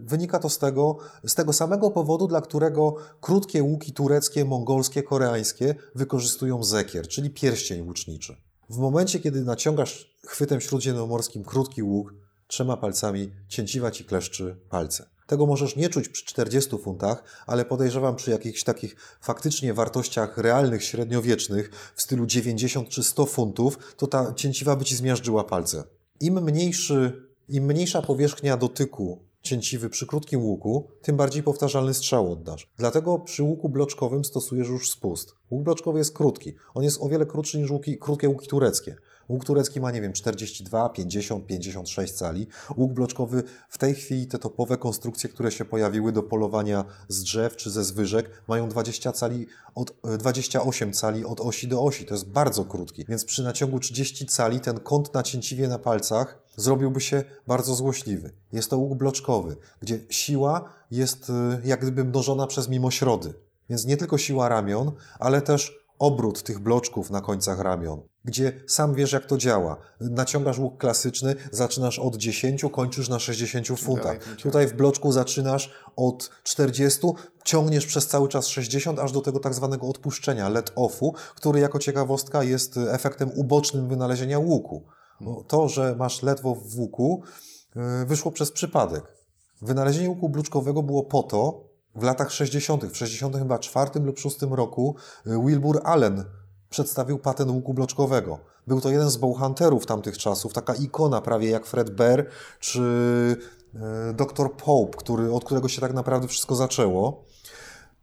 [0.00, 5.74] wynika to z tego, z tego samego powodu, dla którego krótkie łuki tureckie, mongolskie, koreańskie
[5.94, 8.49] wykorzystują zekier, czyli pierścień łuczniczy.
[8.70, 12.14] W momencie, kiedy naciągasz chwytem śródziemnomorskim krótki łuk,
[12.46, 15.06] trzema palcami cięciwa ci kleszczy palce.
[15.26, 20.84] Tego możesz nie czuć przy 40 funtach, ale podejrzewam przy jakichś takich faktycznie wartościach realnych,
[20.84, 25.84] średniowiecznych, w stylu 90 czy 100 funtów, to ta cięciwa by ci zmiażdżyła palce.
[26.20, 32.68] Im mniejszy, im mniejsza powierzchnia dotyku cięciwy przy krótkim łuku, tym bardziej powtarzalny strzał oddasz.
[32.76, 35.34] Dlatego przy łuku bloczkowym stosujesz już spust.
[35.50, 36.54] Łuk bloczkowy jest krótki.
[36.74, 38.96] On jest o wiele krótszy niż łuki, krótkie łuki tureckie.
[39.30, 42.46] Łuk turecki ma, nie wiem, 42, 50, 56 cali.
[42.76, 47.56] Łuk bloczkowy w tej chwili te topowe konstrukcje, które się pojawiły do polowania z drzew
[47.56, 52.06] czy ze zwyżek, mają 20 cali od, 28 e, cali od osi do osi.
[52.06, 53.04] To jest bardzo krótki.
[53.08, 58.32] Więc przy naciągu 30 cali ten kąt nacięciwie na palcach zrobiłby się bardzo złośliwy.
[58.52, 63.34] Jest to łuk bloczkowy, gdzie siła jest e, jak gdyby mnożona przez mimośrody.
[63.70, 68.94] Więc nie tylko siła ramion, ale też obrót tych bloczków na końcach ramion, gdzie sam
[68.94, 69.76] wiesz, jak to działa.
[70.00, 74.18] Naciągasz łuk klasyczny, zaczynasz od 10, kończysz na 60 funtach.
[74.42, 77.00] Tutaj w bloczku zaczynasz od 40,
[77.44, 82.42] ciągniesz przez cały czas 60, aż do tego tak zwanego odpuszczenia, let-offu, który jako ciekawostka
[82.42, 84.82] jest efektem ubocznym wynalezienia łuku.
[85.46, 87.22] To, że masz ledwo w łuku,
[88.02, 89.04] y, wyszło przez przypadek.
[89.62, 95.30] Wynalezienie łuku bluczkowego było po to, w latach 60., w 64 lub 6 roku, y,
[95.46, 96.24] Wilbur Allen
[96.70, 98.38] przedstawił patent łuku bloczkowego.
[98.66, 102.26] Był to jeden z bowhunterów tamtych czasów, taka ikona prawie jak Fred Bear
[102.60, 102.82] czy
[103.74, 107.24] e, dr Pope, który, od którego się tak naprawdę wszystko zaczęło.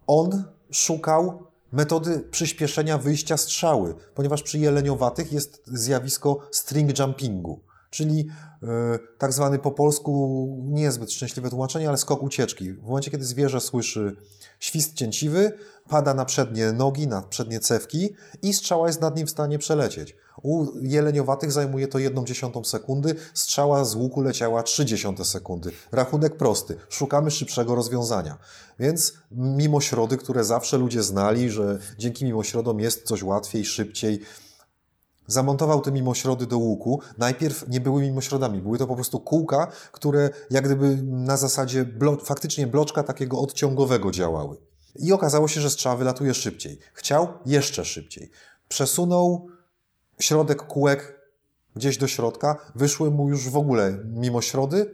[0.08, 8.28] On szukał metody przyspieszenia wyjścia strzały, ponieważ przy jeleniowatych jest zjawisko string jumpingu, czyli
[8.64, 8.68] e,
[9.18, 12.74] tak zwany po polsku niezbyt szczęśliwe tłumaczenie, ale skok ucieczki.
[12.74, 14.16] W momencie, kiedy zwierzę słyszy
[14.60, 15.52] świst cięciwy,
[15.90, 20.16] pada na przednie nogi, na przednie cewki i strzała jest nad nim w stanie przelecieć.
[20.44, 25.72] U jeleniowatych zajmuje to jedną dziesiątą sekundy, strzała z łuku leciała dziesiąte sekundy.
[25.92, 28.38] Rachunek prosty, szukamy szybszego rozwiązania.
[28.80, 34.22] Więc mimośrody, które zawsze ludzie znali, że dzięki mimośrodom jest coś łatwiej, szybciej,
[35.28, 37.02] zamontował te mimośrody do łuku.
[37.18, 42.18] Najpierw nie były mimośrodami, były to po prostu kółka, które jak gdyby na zasadzie blo
[42.18, 44.58] faktycznie bloczka takiego odciągowego działały.
[44.96, 46.80] I okazało się, że strzała wylatuje szybciej.
[46.94, 48.32] Chciał jeszcze szybciej.
[48.68, 49.48] Przesunął
[50.20, 51.22] środek kółek
[51.76, 54.94] gdzieś do środka, wyszły mu już w ogóle mimo środy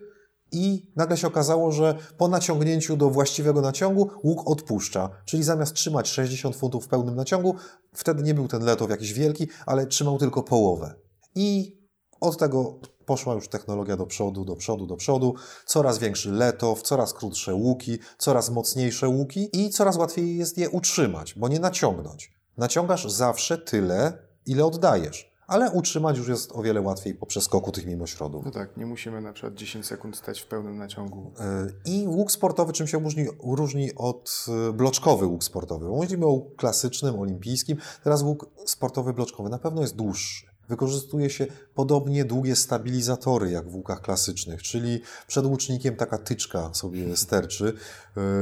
[0.51, 5.09] i nagle się okazało, że po naciągnięciu do właściwego naciągu łuk odpuszcza.
[5.25, 7.55] Czyli zamiast trzymać 60 funtów w pełnym naciągu,
[7.93, 10.95] wtedy nie był ten letow jakiś wielki, ale trzymał tylko połowę.
[11.35, 11.77] I
[12.21, 15.35] od tego poszła już technologia do przodu, do przodu, do przodu.
[15.65, 21.33] Coraz większy letow, coraz krótsze łuki, coraz mocniejsze łuki i coraz łatwiej jest je utrzymać,
[21.33, 22.31] bo nie naciągnąć.
[22.57, 25.33] Naciągasz zawsze tyle, ile oddajesz.
[25.47, 28.45] Ale utrzymać już jest o wiele łatwiej po przeskoku tych mimośrodów.
[28.45, 31.31] No tak, nie musimy na przykład 10 sekund stać w pełnym naciągu.
[31.39, 35.85] E, I łuk sportowy czym się różni, różni od e, bloczkowy łuk sportowy?
[35.85, 37.77] Mówimy o klasycznym, olimpijskim.
[38.03, 40.52] Teraz łuk sportowy bloczkowy na pewno jest dłuższy.
[40.73, 47.15] Wykorzystuje się podobnie długie stabilizatory jak w łukach klasycznych, czyli przed łucznikiem taka tyczka sobie
[47.25, 47.73] sterczy.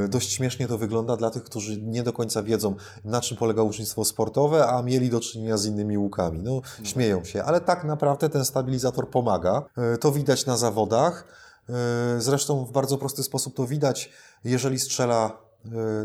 [0.04, 3.62] E, dość śmiesznie to wygląda dla tych, którzy nie do końca wiedzą, na czym polega
[3.62, 6.42] łucznictwo sportowe, a mieli do czynienia z innymi łukami.
[6.42, 6.84] No, no.
[6.84, 9.62] śmieją się, ale tak naprawdę ten stabilizator pomaga.
[9.76, 11.24] E, to widać na zawodach.
[11.68, 14.10] E, zresztą w bardzo prosty sposób to widać,
[14.44, 15.42] jeżeli strzela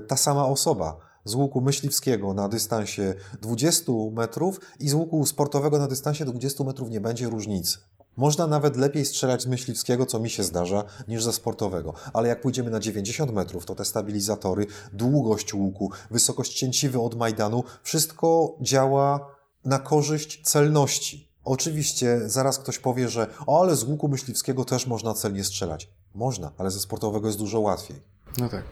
[0.07, 5.87] ta sama osoba z łuku myśliwskiego na dystansie 20 metrów i z łuku sportowego na
[5.87, 7.77] dystansie 20 metrów nie będzie różnicy.
[8.17, 11.93] Można nawet lepiej strzelać z myśliwskiego, co mi się zdarza, niż ze sportowego.
[12.13, 17.63] Ale jak pójdziemy na 90 metrów, to te stabilizatory, długość łuku, wysokość cięciwy od Majdanu,
[17.83, 19.35] wszystko działa
[19.65, 21.31] na korzyść celności.
[21.43, 25.89] Oczywiście zaraz ktoś powie, że o, ale z łuku myśliwskiego też można celnie strzelać.
[26.15, 28.01] Można, ale ze sportowego jest dużo łatwiej.
[28.37, 28.63] No tak.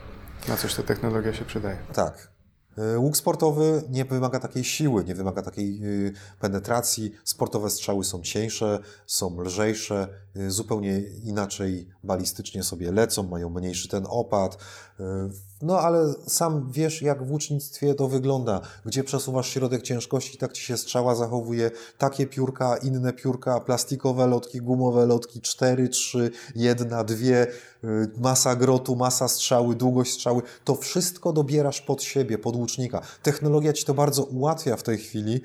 [0.47, 1.77] Na coś ta technologia się przydaje.
[1.93, 2.34] Tak.
[2.77, 7.11] E, łuk sportowy nie wymaga takiej siły, nie wymaga takiej y, penetracji.
[7.23, 14.05] Sportowe strzały są cieńsze, są lżejsze, y, zupełnie inaczej balistycznie sobie lecą, mają mniejszy ten
[14.09, 14.57] opad.
[15.61, 20.63] No ale sam wiesz, jak w łucznictwie to wygląda, gdzie przesuwasz środek ciężkości, tak ci
[20.63, 27.05] się strzała zachowuje, takie piórka, inne piórka, plastikowe lotki, gumowe lotki, 4, 3, 1, 2,
[28.17, 33.01] masa grotu, masa strzały, długość strzały, to wszystko dobierasz pod siebie, pod łucznika.
[33.23, 35.41] Technologia ci to bardzo ułatwia w tej chwili.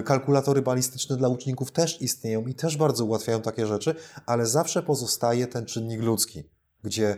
[0.00, 3.94] Y, kalkulatory balistyczne dla łuczników też istnieją i też bardzo ułatwiają takie rzeczy,
[4.26, 6.42] ale zawsze pozostaje ten czynnik ludzki,
[6.82, 7.16] gdzie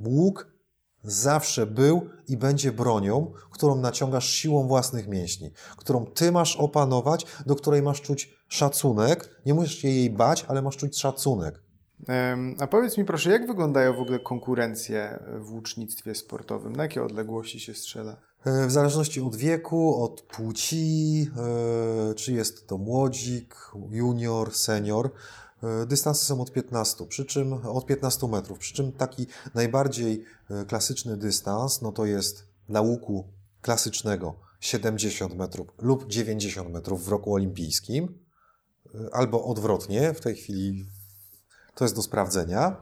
[0.00, 0.55] łuk
[1.06, 7.56] zawsze był i będzie bronią, którą naciągasz siłą własnych mięśni, którą ty masz opanować, do
[7.56, 9.40] której masz czuć szacunek.
[9.46, 11.62] Nie musisz się jej bać, ale masz czuć szacunek.
[12.58, 16.76] A powiedz mi proszę, jak wyglądają w ogóle konkurencje w łucznictwie sportowym?
[16.76, 18.16] Na jakie odległości się strzela?
[18.44, 21.26] E, w zależności od wieku, od płci,
[22.10, 23.54] e, czy jest to młodzik,
[23.90, 25.10] junior, senior,
[25.86, 30.24] dystanse są od 15, przy czym od 15 metrów, przy czym taki najbardziej
[30.68, 37.34] klasyczny dystans, no to jest na łuku klasycznego 70 metrów lub 90 metrów w roku
[37.34, 38.18] olimpijskim,
[39.12, 40.86] albo odwrotnie, w tej chwili
[41.74, 42.76] to jest do sprawdzenia.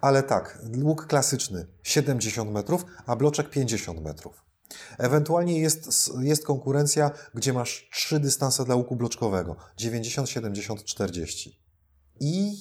[0.00, 4.44] Ale tak, łuk klasyczny 70 metrów, a bloczek 50 metrów.
[4.98, 11.57] Ewentualnie jest, jest konkurencja, gdzie masz trzy dystanse dla łuku bloczkowego 90, 70, 40.
[12.20, 12.56] I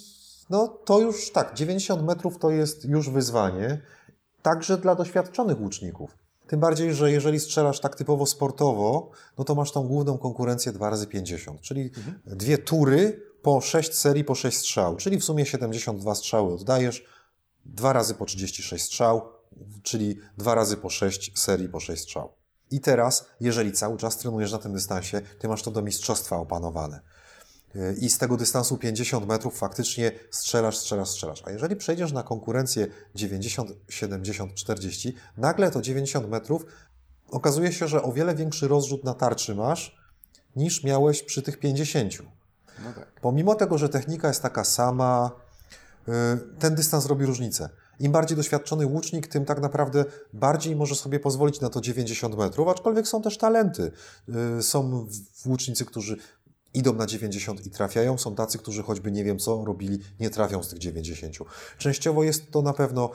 [0.49, 3.81] no to już tak, 90 metrów to jest już wyzwanie,
[4.41, 6.17] także dla doświadczonych łuczników.
[6.47, 10.89] Tym bardziej, że jeżeli strzelasz tak typowo sportowo, no to masz tą główną konkurencję 2
[10.89, 12.19] razy 50, czyli mhm.
[12.25, 17.05] dwie tury po 6 serii po 6 strzał, czyli w sumie 72 strzały oddajesz,
[17.65, 19.21] dwa razy po 36 strzał,
[19.83, 22.33] czyli dwa razy po 6 serii po 6 strzał.
[22.71, 27.01] I teraz, jeżeli cały czas trenujesz na tym dystansie, ty masz to do mistrzostwa opanowane.
[27.99, 31.43] I z tego dystansu 50 metrów faktycznie strzelasz, strzelasz, strzelasz.
[31.45, 36.65] A jeżeli przejdziesz na konkurencję 90, 70, 40, nagle to 90 metrów
[37.29, 39.97] okazuje się, że o wiele większy rozrzut na tarczy masz
[40.55, 42.13] niż miałeś przy tych 50.
[42.83, 43.11] No tak.
[43.21, 45.31] Pomimo tego, że technika jest taka sama,
[46.07, 46.11] y,
[46.59, 47.69] ten dystans robi różnicę.
[47.99, 52.67] Im bardziej doświadczony łucznik, tym tak naprawdę bardziej może sobie pozwolić na to 90 metrów,
[52.67, 53.91] aczkolwiek są też talenty.
[54.59, 55.07] Y, Są
[55.45, 56.17] łucznicy, którzy
[56.73, 60.63] idą na 90 i trafiają, są tacy, którzy choćby nie wiem co robili, nie trafią
[60.63, 61.35] z tych 90.
[61.77, 63.11] Częściowo jest to na pewno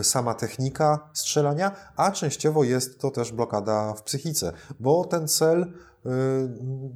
[0.00, 5.62] y, sama technika strzelania, a częściowo jest to też blokada w psychice, bo ten cel
[5.62, 6.08] y,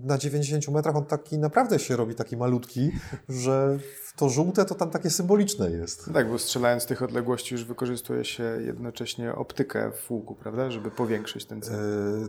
[0.04, 2.90] na 90 metrach on taki naprawdę się robi taki malutki,
[3.28, 3.78] że
[4.16, 6.06] to żółte to tam takie symboliczne jest.
[6.06, 10.70] No tak, bo strzelając z tych odległości już wykorzystuje się jednocześnie optykę w łuku, prawda?
[10.70, 11.74] Żeby powiększyć ten cel.
[11.74, 12.28] E,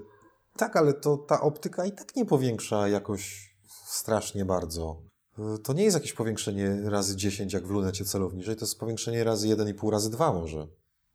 [0.57, 3.52] tak, ale to ta optyka i tak nie powiększa jakoś
[3.93, 5.01] strasznie bardzo.
[5.39, 9.23] E, To nie jest jakieś powiększenie razy 10 jak w lunecie celowniczej, to jest powiększenie
[9.23, 10.67] razy 1,5 razy 2 może.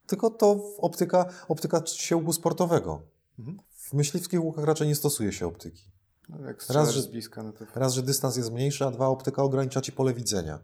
[0.07, 3.03] Tylko to optyka, optyka się łuku sportowego.
[3.39, 3.59] Mhm.
[3.77, 5.83] W myśliwskich łukach raczej nie stosuje się optyki.
[6.29, 9.43] No, jak strzelasz że- bliska, no to Raz, że dystans jest mniejszy, a dwa, optyka
[9.43, 10.59] ogranicza ci pole widzenia.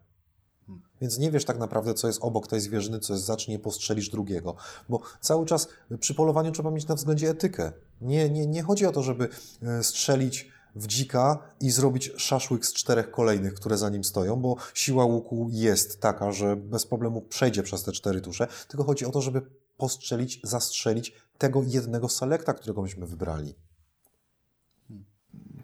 [1.00, 4.54] Więc nie wiesz tak naprawdę, co jest obok tej zwierzyny, co jest zacznie, postrzelisz drugiego.
[4.88, 5.68] Bo cały czas
[6.00, 7.72] przy polowaniu trzeba mieć na względzie etykę.
[8.00, 9.28] Nie, nie, nie chodzi o to, żeby
[9.62, 14.56] e, strzelić w dzika i zrobić szaszłyk z czterech kolejnych, które za nim stoją, bo
[14.74, 19.10] siła łuku jest taka, że bez problemu przejdzie przez te cztery tusze, tylko chodzi o
[19.10, 19.42] to, żeby
[19.76, 23.54] postrzelić, zastrzelić tego jednego selekta, którego myśmy wybrali.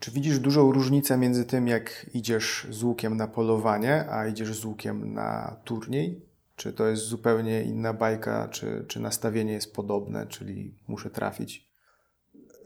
[0.01, 4.64] Czy widzisz dużą różnicę między tym, jak idziesz z łukiem na polowanie, a idziesz z
[4.64, 6.27] łukiem na turniej?
[6.57, 11.70] Czy to jest zupełnie inna bajka, czy, czy nastawienie jest podobne, czyli muszę trafić?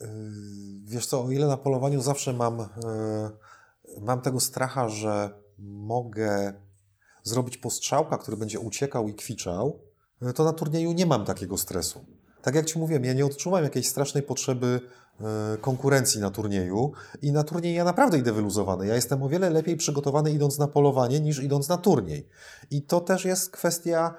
[0.01, 0.07] Yy,
[0.85, 2.67] Wiesz co, o ile na polowaniu zawsze mam, e,
[4.01, 6.55] mam tego stracha, że mogę
[7.23, 9.81] zrobić postrzałka, który będzie uciekał i kwiczał,
[10.23, 12.05] e, to na turnieju nie mam takiego stresu.
[12.43, 14.81] Tak jak Ci mówiłem, ja nie odczuwam jakiejś strasznej potrzeby
[15.61, 18.87] konkurencji na turnieju i na turniej ja naprawdę idę wyluzowany.
[18.87, 22.29] Ja jestem o wiele lepiej przygotowany idąc na polowanie niż idąc na turniej.
[22.71, 24.15] I to też jest kwestia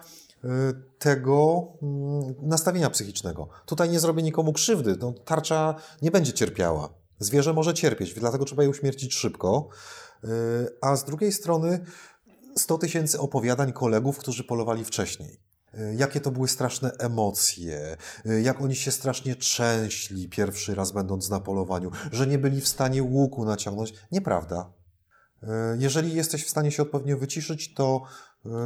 [1.00, 3.50] tego mm, nastawienia psychicznego.
[3.66, 4.96] Tutaj nie zrobię nikomu krzywdy.
[5.00, 6.94] No, tarcza nie będzie cierpiała.
[7.20, 9.68] Zwierzę może cierpieć, dlatego trzeba je uśmiercić szybko.
[10.24, 10.28] E,
[10.82, 11.86] A z drugiej strony
[12.58, 15.40] 100 tysięcy opowiadań kolegów, którzy polowali wcześniej.
[15.74, 17.98] E, Jakie to były straszne emocje,
[18.44, 23.04] jak oni się strasznie trzęśli pierwszy raz będąc na polowaniu, że nie byli w stanie
[23.04, 23.94] łuku naciągnąć.
[24.12, 24.74] Nieprawda.
[25.80, 28.02] Jeżeli jesteś w stanie się odpowiednio wyciszyć, to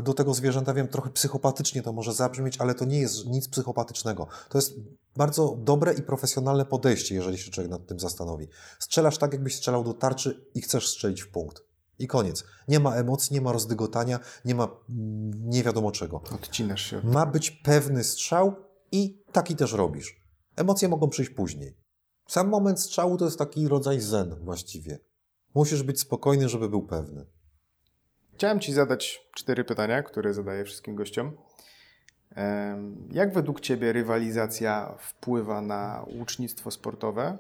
[0.03, 4.27] do tego zwierzęta, wiem, trochę psychopatycznie to może zabrzmieć, ale to nie jest nic psychopatycznego.
[4.49, 4.73] To jest
[5.17, 8.47] bardzo dobre i profesjonalne podejście, jeżeli się człowiek nad tym zastanowi.
[8.79, 11.63] Strzelasz tak, jakbyś strzelał do tarczy i chcesz strzelić w punkt.
[11.99, 12.43] I koniec.
[12.67, 16.21] Nie ma emocji, nie ma rozdygotania, nie ma mm, nie wiadomo czego.
[16.35, 18.55] Odcinasz się Ma być pewny strzał
[18.91, 20.23] i taki też robisz.
[20.55, 21.77] Emocje mogą przyjść później.
[22.27, 24.99] Sam moment strzału to jest taki rodzaj zen właściwie.
[25.55, 27.25] Musisz być spokojny, żeby był pewny.
[28.39, 31.37] Chciałem Ci zadać cztery pytania, które zadaję wszystkim gościom.
[33.11, 37.37] Jak według Ciebie rywalizacja wpływa na łucznictwo sportowe?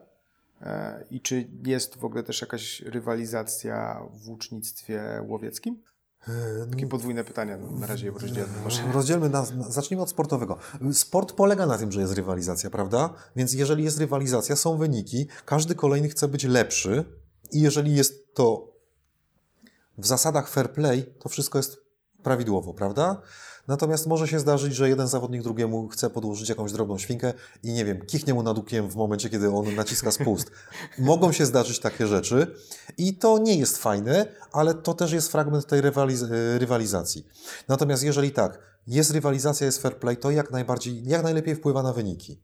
[0.61, 5.83] E, I czy jest w ogóle też jakaś rywalizacja w łucznictwie łowieckim?
[6.71, 8.91] Takie podwójne pytania, no, na razie je rozdzielmy może.
[8.91, 10.57] Rozdzielmy, na, zacznijmy od sportowego.
[10.93, 13.13] Sport polega na tym, że jest rywalizacja, prawda?
[13.35, 17.05] Więc jeżeli jest rywalizacja, są wyniki, każdy kolejny chce być lepszy
[17.51, 18.68] i jeżeli jest to
[19.99, 21.77] w zasadach fair play, to wszystko jest
[22.23, 23.21] prawidłowo, prawda?
[23.67, 27.33] Natomiast może się zdarzyć, że jeden zawodnik drugiemu chce podłożyć jakąś drobną świnkę
[27.63, 30.51] i nie wiem, kichnie mu nad ukiem w momencie, kiedy on naciska spust.
[30.99, 32.55] Mogą się zdarzyć takie rzeczy
[32.97, 37.27] i to nie jest fajne, ale to też jest fragment tej rywaliz- rywalizacji.
[37.67, 41.93] Natomiast jeżeli tak, jest rywalizacja, jest fair play, to jak najbardziej, jak najlepiej wpływa na
[41.93, 42.43] wyniki.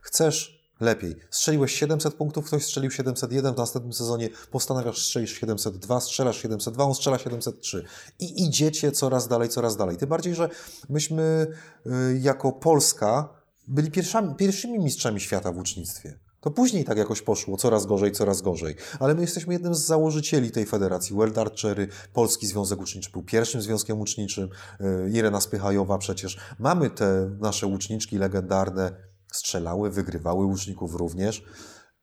[0.00, 1.16] Chcesz lepiej.
[1.30, 6.94] Strzeliłeś 700 punktów, ktoś strzelił 701, w następnym sezonie postanawiasz strzelić 702, strzelasz 702, on
[6.94, 7.84] strzela 703.
[8.18, 9.96] I idziecie coraz dalej, coraz dalej.
[9.96, 10.48] Tym bardziej, że
[10.88, 11.46] myśmy
[11.86, 13.28] y, jako Polska
[13.68, 16.18] byli pierwszami, pierwszymi mistrzami świata w łucznictwie.
[16.40, 18.74] To później tak jakoś poszło, coraz gorzej, coraz gorzej.
[19.00, 21.16] Ale my jesteśmy jednym z założycieli tej federacji.
[21.16, 24.48] World Archery, Polski Związek Łuczniczy był pierwszym związkiem łuczniczym.
[24.80, 26.38] y, Irena Spychajowa przecież.
[26.58, 31.44] Mamy te nasze łuczniczki legendarne, strzelały, wygrywały łuczników również.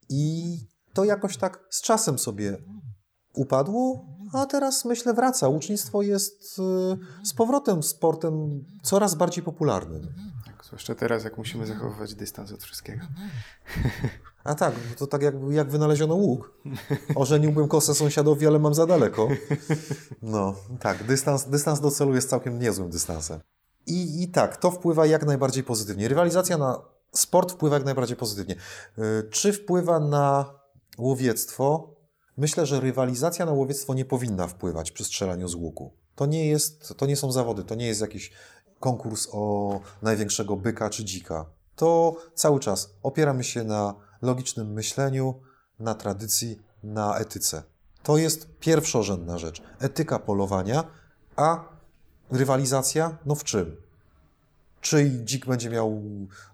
[0.08, 0.56] I
[0.92, 2.58] to jakoś tak z czasem sobie
[3.34, 5.48] upadło, a teraz myślę wraca.
[5.48, 6.58] Łucznictwo jest
[7.22, 10.08] y, z powrotem sportem coraz bardziej popularnym.
[10.46, 13.06] Tak, zwłaszcza teraz, jak musimy zachowywać dystans od wszystkiego.
[14.44, 16.58] A tak, to tak jak, jak wynaleziono łuk.
[17.14, 19.28] Ożeniłbym kosę sąsiadowi, ale mam za daleko.
[20.22, 23.40] No, tak, dystans, dystans do celu jest całkiem niezłym dystansem.
[23.86, 26.08] I, I tak, to wpływa jak najbardziej pozytywnie.
[26.08, 28.56] Rywalizacja na sport wpływa jak najbardziej pozytywnie.
[28.98, 30.54] Y, Czy wpływa na
[30.98, 31.94] łowiectwo?
[32.36, 35.92] Myślę, że rywalizacja na łowiectwo nie powinna wpływać przy strzelaniu z łuku.
[36.14, 38.32] To nie, jest, to nie są zawody, to nie jest jakiś
[38.80, 41.46] konkurs o największego byka czy dzika.
[41.76, 45.34] To cały czas opieramy się na logicznym myśleniu,
[45.78, 47.62] na tradycji, na etyce.
[48.02, 49.62] To jest pierwszorzędna rzecz.
[49.80, 50.84] Etyka polowania,
[51.36, 51.64] a
[52.30, 53.76] rywalizacja, no w czym?
[54.82, 56.02] Czy dzik będzie miał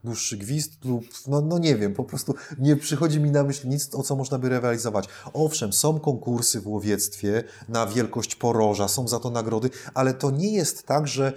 [0.04, 3.94] dłuższy gwizd lub, no, no nie wiem, po prostu nie przychodzi mi na myśl nic,
[3.94, 5.08] o co można by rywalizować.
[5.32, 10.52] Owszem, są konkursy w łowiectwie na wielkość poroża, są za to nagrody, ale to nie
[10.52, 11.32] jest tak, że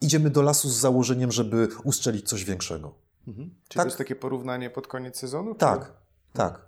[0.00, 2.94] idziemy do lasu z założeniem, żeby ustrzelić coś większego.
[3.28, 3.54] Mhm.
[3.68, 3.84] Czy tak?
[3.84, 5.54] to jest takie porównanie pod koniec sezonu?
[5.54, 5.92] Tak, czy...
[6.32, 6.65] tak.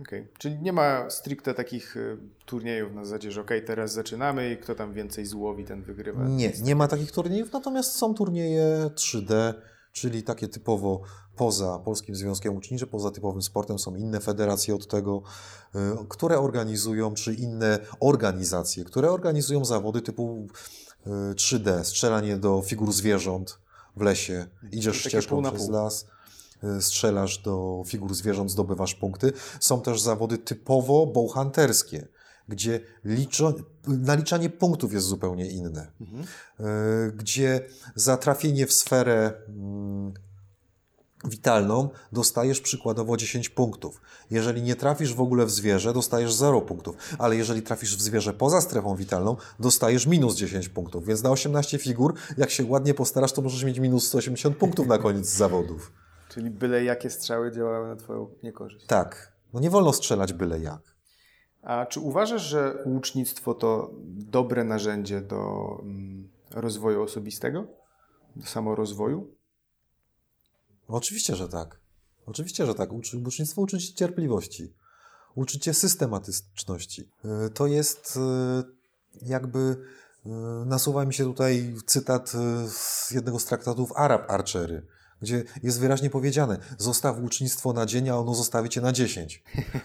[0.00, 0.28] Okay.
[0.38, 4.74] Czyli nie ma stricte takich y, turniejów na zasadzie, że ok, teraz zaczynamy i kto
[4.74, 6.24] tam więcej złowi, ten wygrywa.
[6.24, 9.54] Nie, nie ma takich turniejów, natomiast są turnieje 3D,
[9.92, 11.02] czyli takie typowo
[11.36, 15.22] poza Polskim Związkiem Uczniczym, poza typowym sportem są inne federacje od tego,
[15.74, 15.78] y,
[16.08, 20.46] które organizują, czy inne organizacje, które organizują zawody typu
[21.34, 23.58] 3D, y, strzelanie do figur zwierząt
[23.96, 26.11] w lesie, idziesz ścieżką przez las Y,
[26.80, 29.32] strzelasz do figur zwierząt, zdobywasz punkty.
[29.60, 32.08] Są też zawody typowo bowhunterskie,
[32.48, 33.54] gdzie liczo,
[33.86, 35.92] naliczanie punktów jest zupełnie inne.
[36.00, 36.24] Mhm.
[36.60, 37.60] Y, gdzie
[37.94, 40.12] za trafienie w sferę mm,
[41.24, 44.00] witalną dostajesz przykładowo 10 punktów.
[44.30, 48.32] Jeżeli nie trafisz w ogóle w zwierzę, dostajesz 0 punktów, ale jeżeli trafisz w zwierzę
[48.32, 51.06] poza strefą witalną, dostajesz minus 10 punktów.
[51.06, 54.98] Więc na 18 figur, jak się ładnie postarasz, to możesz mieć minus 180 punktów na
[54.98, 55.92] koniec zawodów.
[56.34, 58.86] Czyli byle jakie strzały działały na Twoją niekorzyść.
[58.86, 59.32] Tak.
[59.52, 60.94] No nie wolno strzelać byle jak.
[61.62, 67.66] A czy uważasz, że łucznictwo to dobre narzędzie do mm, rozwoju osobistego?
[68.36, 69.34] Do samorozwoju?
[70.88, 71.80] Oczywiście, że tak.
[72.26, 72.92] Oczywiście, że tak.
[73.24, 74.74] Łucznictwo uczy cię cierpliwości.
[75.34, 77.10] Uczy cię systematyczności.
[77.46, 78.20] Y, to jest y,
[79.22, 80.30] jakby y,
[80.66, 82.32] nasuwa mi się tutaj cytat
[82.68, 84.86] z jednego z traktatów Arab Archery
[85.22, 89.42] gdzie jest wyraźnie powiedziane, zostaw łucznictwo na dzień, a ono zostawi cię na dziesięć.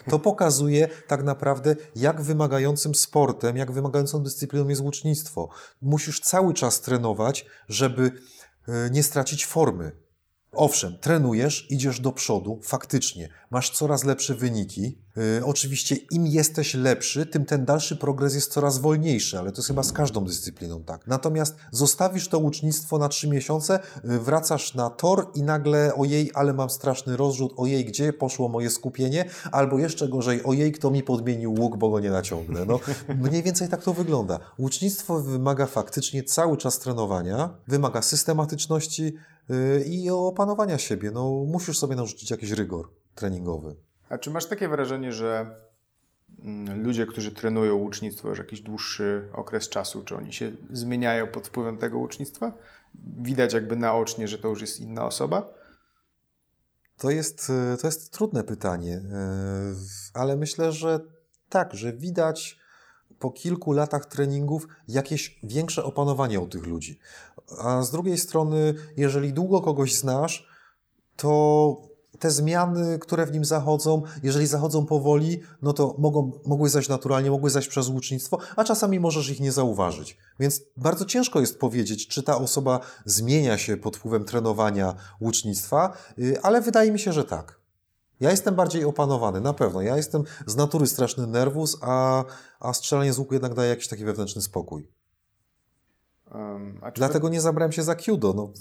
[0.10, 5.50] To pokazuje tak naprawdę, jak wymagającym sportem, jak wymagającą dyscypliną jest łucznictwo.
[5.82, 8.12] Musisz cały czas trenować, żeby
[8.68, 10.07] e, nie stracić formy.
[10.52, 14.98] Owszem, trenujesz, idziesz do przodu, faktycznie, masz coraz lepsze wyniki.
[15.16, 19.68] Yy, oczywiście, im jesteś lepszy, tym ten dalszy progres jest coraz wolniejszy, ale to jest
[19.68, 21.08] chyba z każdą dyscypliną tak.
[21.08, 26.54] Natomiast zostawisz to łucznictwo na trzy miesiące, yy, wracasz na tor i nagle ojej, ale
[26.54, 31.54] mam straszny rozrzut, ojej, gdzie poszło moje skupienie, albo jeszcze gorzej, ojej, kto mi podmienił
[31.54, 32.66] łuk, bo go nie naciągnę.
[32.66, 32.80] No,
[33.30, 34.40] mniej więcej tak to wygląda.
[34.60, 39.14] Łucznictwo wymaga faktycznie cały czas trenowania, wymaga systematyczności,
[39.86, 41.12] i opanowania siebie.
[41.12, 43.76] No, musisz sobie narzucić jakiś rygor treningowy.
[44.10, 45.56] A czy masz takie wrażenie, że
[46.44, 51.48] mm, ludzie, którzy trenują łucznictwo już jakiś dłuższy okres czasu, czy oni się zmieniają pod
[51.48, 52.54] wpływem tego łucznictwa?
[53.18, 55.54] Widać jakby naocznie, że to już jest inna osoba?
[56.98, 59.02] To jest, y, to jest trudne pytanie, y,
[60.14, 61.00] ale myślę, że
[61.50, 62.60] tak, że widać
[63.20, 67.00] po kilku latach treningów jakieś większe opanowanie u tych ludzi.
[67.60, 70.48] A z drugiej strony, jeżeli długo kogoś znasz,
[71.16, 71.82] to
[72.20, 77.32] te zmiany, które w nim zachodzą, jeżeli zachodzą powoli, no to mogą, mogły zaś naturalnie,
[77.32, 80.18] mogły zaś przez łucznictwo, a czasami możesz ich nie zauważyć.
[80.40, 86.42] Więc bardzo ciężko jest powiedzieć, czy ta osoba zmienia się pod wpływem trenowania łucznictwa, y,
[86.42, 87.60] ale wydaje mi się, że tak.
[88.20, 89.82] Ja jestem bardziej opanowany, na pewno.
[89.82, 92.24] Ja jestem z natury straszny nerwus, a,
[92.60, 94.88] a strzelanie z łuku jednak daje jakiś taki wewnętrzny spokój.
[96.36, 98.34] Um, Dlatego nie zabrałem się za Kyudo.
[98.34, 98.52] No,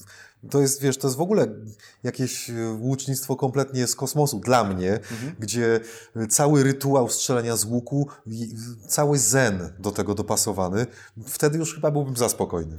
[0.51, 1.47] to jest, wiesz, to jest w ogóle
[2.03, 5.35] jakieś e, łucznictwo kompletnie z kosmosu dla mnie, mhm.
[5.39, 5.81] gdzie
[6.29, 8.09] cały rytuał strzelania z łuku,
[8.89, 10.87] cały zen do tego dopasowany,
[11.27, 12.77] wtedy już chyba byłbym za spokojny.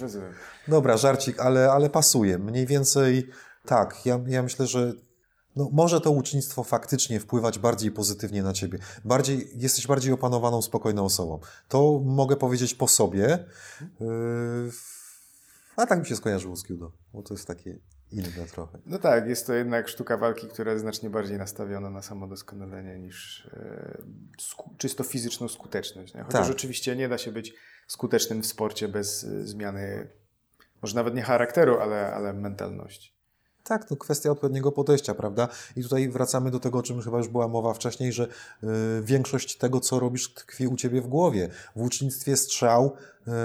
[0.00, 0.32] Rozumiem.
[0.68, 2.38] Dobra, żarcik, ale, ale pasuje.
[2.38, 3.30] Mniej więcej
[3.66, 4.92] tak, ja, ja myślę, że
[5.56, 8.78] no, może to ucznictwo faktycznie wpływać bardziej pozytywnie na ciebie.
[9.04, 11.40] Bardziej, jesteś bardziej opanowaną, spokojną osobą.
[11.68, 13.44] To mogę powiedzieć po sobie.
[14.00, 14.70] Yy,
[15.76, 17.78] a tak mi się skojarzyło z Kyudo, bo to jest takie
[18.10, 18.78] inne trochę.
[18.86, 23.48] No tak, jest to jednak sztuka walki, która jest znacznie bardziej nastawiona na samodoskonalenie niż
[23.52, 26.14] yy, czysto fizyczną skuteczność.
[26.14, 26.22] Nie?
[26.22, 26.56] Chociaż tak.
[26.56, 27.54] oczywiście nie da się być
[27.86, 30.08] skutecznym w sporcie bez yy, zmiany,
[30.82, 33.13] może nawet nie charakteru, ale, ale mentalności.
[33.64, 35.48] Tak, to kwestia odpowiedniego podejścia, prawda?
[35.76, 38.66] I tutaj wracamy do tego, o czym chyba już była mowa wcześniej, że y,
[39.02, 41.48] większość tego, co robisz, tkwi u ciebie w głowie.
[41.76, 42.96] W ucznictwie strzał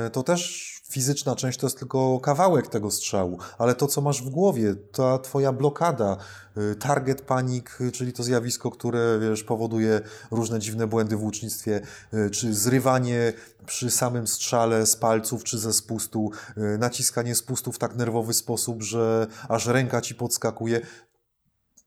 [0.07, 4.23] y, to też fizyczna część to jest tylko kawałek tego strzału, ale to, co masz
[4.23, 6.17] w głowie, ta twoja blokada,
[6.57, 11.81] y, target panic, czyli to zjawisko, które wiesz, powoduje różne dziwne błędy w łucznictwie,
[12.13, 13.33] y, czy zrywanie
[13.65, 18.83] przy samym strzale z palców czy ze spustu, y, naciskanie spustu w tak nerwowy sposób,
[18.83, 20.81] że aż ręka ci podskakuje.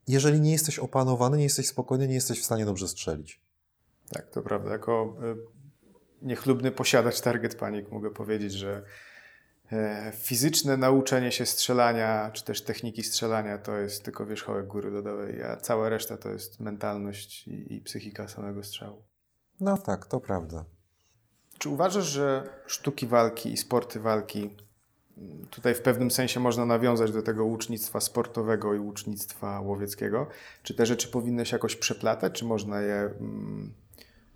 [0.07, 3.41] Jeżeli nie jesteś opanowany, nie jesteś spokojny, nie jesteś w stanie dobrze strzelić.
[4.09, 4.71] Tak, to prawda.
[4.71, 5.15] Jako
[6.23, 8.83] niechlubny posiadacz target panic mogę powiedzieć, że
[9.71, 15.43] e, fizyczne nauczenie się strzelania, czy też techniki strzelania to jest tylko wierzchołek góry lodowej,
[15.43, 19.03] a cała reszta to jest mentalność i, i psychika samego strzału.
[19.59, 20.65] No tak, to prawda.
[21.57, 24.55] Czy uważasz, że sztuki walki i sporty walki,
[25.17, 30.27] mm, tutaj w pewnym sensie można nawiązać do tego łucznictwa sportowego i łucznictwa łowieckiego,
[30.63, 33.73] czy te rzeczy powinny się jakoś przeplatać, czy można je mm,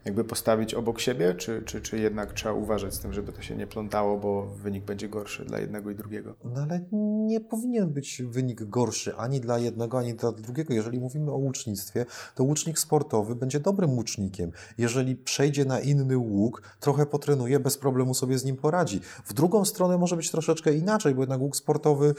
[0.07, 3.55] jakby postawić obok siebie, czy, czy, czy jednak trzeba uważać z tym, żeby to się
[3.55, 6.35] nie plątało, bo wynik będzie gorszy dla jednego i drugiego?
[6.43, 6.85] No ale
[7.25, 10.73] nie powinien być wynik gorszy ani dla jednego, ani dla drugiego.
[10.73, 12.05] Jeżeli mówimy o łucznictwie,
[12.35, 14.51] to łucznik sportowy będzie dobrym łucznikiem.
[14.77, 19.01] Jeżeli przejdzie na inny łuk, trochę potrenuje, bez problemu sobie z nim poradzi.
[19.25, 22.13] W drugą stronę może być troszeczkę inaczej, bo jednak łuk sportowy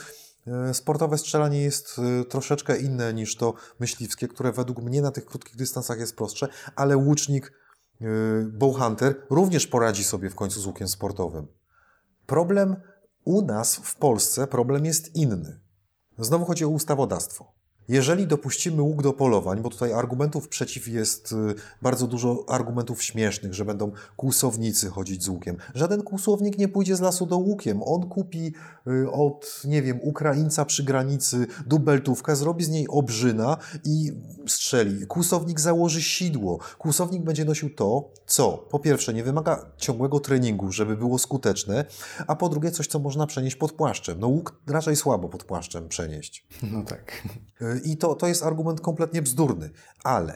[0.46, 5.26] e, Sportowe strzelanie jest e, troszeczkę inne niż to myśliwskie, które według mnie na tych
[5.26, 7.52] krótkich dystansach jest prostsze, ale łucznik
[8.52, 11.46] Bowhunter również poradzi sobie w końcu z łukiem sportowym.
[12.26, 12.76] Problem
[13.24, 15.60] u nas w Polsce, problem jest inny.
[16.18, 17.57] Znowu chodzi o ustawodawstwo.
[17.88, 23.54] Jeżeli dopuścimy łuk do polowań, bo tutaj argumentów przeciw jest y, bardzo dużo argumentów śmiesznych,
[23.54, 25.56] że będą kłusownicy chodzić z łukiem.
[25.74, 27.82] Żaden kłusownik nie pójdzie z lasu do łukiem.
[27.82, 28.52] On kupi
[28.86, 34.12] y, od, nie wiem, Ukraińca przy granicy dubeltówkę, zrobi z niej obrzyna i
[34.46, 35.06] strzeli.
[35.06, 36.58] Kłusownik założy sidło.
[36.78, 41.84] Kłusownik będzie nosił to, co po pierwsze nie wymaga ciągłego treningu, żeby było skuteczne,
[42.26, 44.20] a po drugie coś, co można przenieść pod płaszczem.
[44.20, 46.46] No łuk raczej słabo pod płaszczem przenieść.
[46.62, 47.22] No tak.
[47.78, 49.70] Y, i to, to jest argument kompletnie bzdurny,
[50.04, 50.34] ale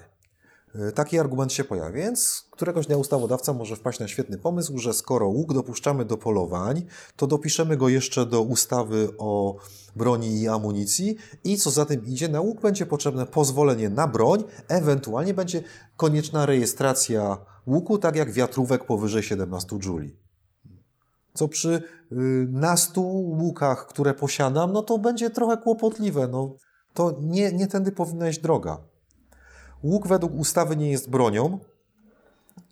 [0.75, 4.93] e, taki argument się pojawia, więc któregoś dnia ustawodawca może wpaść na świetny pomysł, że
[4.93, 6.87] skoro łuk dopuszczamy do polowań,
[7.17, 9.57] to dopiszemy go jeszcze do ustawy o
[9.97, 14.45] broni i amunicji i co za tym idzie, na łuk będzie potrzebne pozwolenie na broń,
[14.69, 15.63] ewentualnie będzie
[15.97, 20.17] konieczna rejestracja łuku, tak jak wiatrówek powyżej 17 juli.
[21.35, 21.83] Co przy
[22.13, 26.29] y, nastu łukach, które posiadam, no to będzie trochę kłopotliwe.
[26.29, 26.57] No,
[26.95, 28.79] to nie, nie tędy powinna iść droga.
[29.83, 31.59] Łuk według ustawy nie jest bronią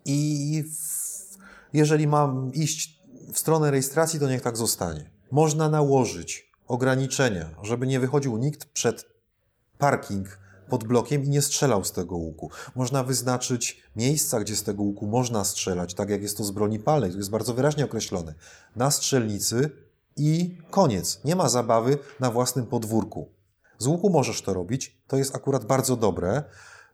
[0.05, 0.65] i
[1.73, 3.01] jeżeli mam iść
[3.33, 5.11] w stronę rejestracji, to niech tak zostanie.
[5.31, 9.07] Można nałożyć ograniczenia, żeby nie wychodził nikt przed
[9.79, 12.51] parking pod blokiem i nie strzelał z tego łuku.
[12.75, 16.79] Można wyznaczyć miejsca, gdzie z tego łuku można strzelać, tak jak jest to z broni
[16.79, 18.35] palnej, to jest bardzo wyraźnie określone.
[18.77, 19.71] Na strzelnicy
[20.17, 21.21] i koniec.
[21.25, 23.29] Nie ma zabawy na własnym podwórku.
[23.81, 26.43] Z łuku możesz to robić, to jest akurat bardzo dobre,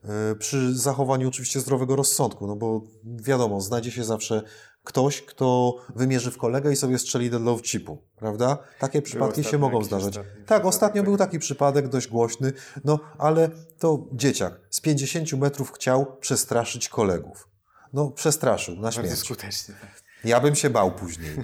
[0.04, 4.42] e, przy zachowaniu oczywiście zdrowego rozsądku, no bo wiadomo, znajdzie się zawsze
[4.84, 8.58] ktoś, kto wymierzy w kolegę i sobie strzeli do love chipu, prawda?
[8.78, 10.18] Takie przypadki się mogą zdarzać.
[10.46, 12.52] Tak, ostatnio był taki przypadek dość głośny,
[12.84, 17.48] no ale to dzieciak z 50 metrów chciał przestraszyć kolegów.
[17.92, 19.08] No, przestraszył na śmierć.
[19.08, 19.74] Bardzo skutecznie.
[19.80, 20.02] Tak.
[20.24, 21.36] Ja bym się bał później.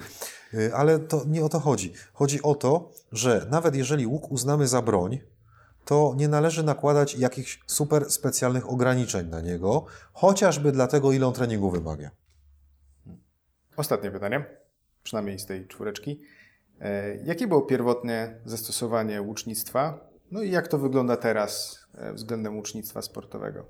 [0.53, 1.93] E, ale to nie o to chodzi.
[2.13, 5.19] Chodzi o to, że nawet jeżeli łuk uznamy za broń,
[5.85, 11.71] to nie należy nakładać jakichś super specjalnych ograniczeń na niego, chociażby dlatego, ile on treningu
[11.71, 12.11] wymaga.
[13.77, 14.45] Ostatnie pytanie,
[15.03, 16.21] przynajmniej z tej czwóreczki.
[16.81, 20.09] E, jakie było pierwotne zastosowanie łucznictwa?
[20.31, 23.65] No i jak to wygląda teraz e, względem łucznictwa sportowego?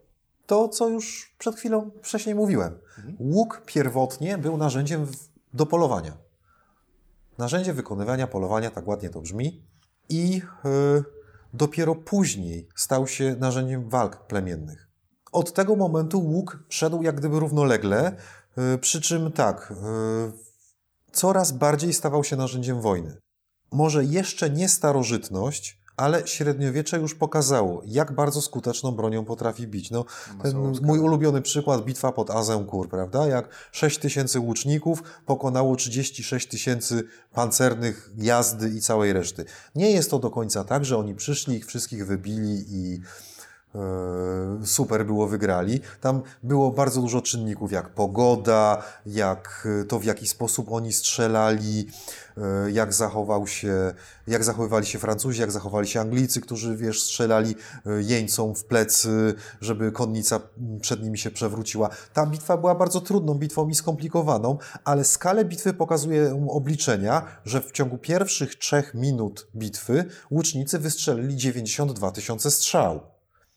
[0.46, 2.80] To, co już przed chwilą wcześniej mówiłem.
[2.98, 3.16] Mhm.
[3.20, 5.08] Łuk pierwotnie był narzędziem
[5.54, 6.18] do polowania.
[7.38, 9.64] Narzędzie wykonywania polowania, tak ładnie to brzmi.
[10.10, 11.04] I yy,
[11.54, 14.88] dopiero później stał się narzędziem walk plemiennych.
[15.32, 18.16] Od tego momentu łuk szedł jak gdyby równolegle,
[18.76, 23.18] y, przy czym tak, y, coraz bardziej stawał się narzędziem wojny.
[23.72, 29.92] Może jeszcze nie starożytność, ale średniowiecze już pokazało, jak bardzo skuteczną bronią potrafi bić.
[29.92, 30.06] No,
[30.44, 33.28] ten mój ulubiony przykład, bitwa pod Azincourt, prawda?
[33.28, 39.46] Jak 6 tysięcy łuczników pokonało 36 tysięcy pancernych jazdy i całej reszty.
[39.76, 43.02] Nie jest to do końca tak, że oni przyszli, ich wszystkich wybili i
[44.66, 45.82] super było wygrali.
[46.02, 51.88] Tam było bardzo dużo czynników, jak pogoda, jak to w jaki sposób oni strzelali,
[52.38, 53.94] e, jak zachował się,
[54.28, 57.56] jak zachowywali się Francuzi, jak zachowali się Anglicy, którzy wiesz, strzelali
[57.86, 60.40] e, jeńcom w plecy, żeby konnica
[60.82, 61.90] przed nimi się przewróciła.
[62.14, 67.72] Ta bitwa była bardzo trudną bitwą i skomplikowaną, ale skalę bitwy pokazuje obliczenia, że w
[67.72, 73.13] ciągu pierwszych trzech minut bitwy łucznicy wystrzelili 92 tysiące strzał.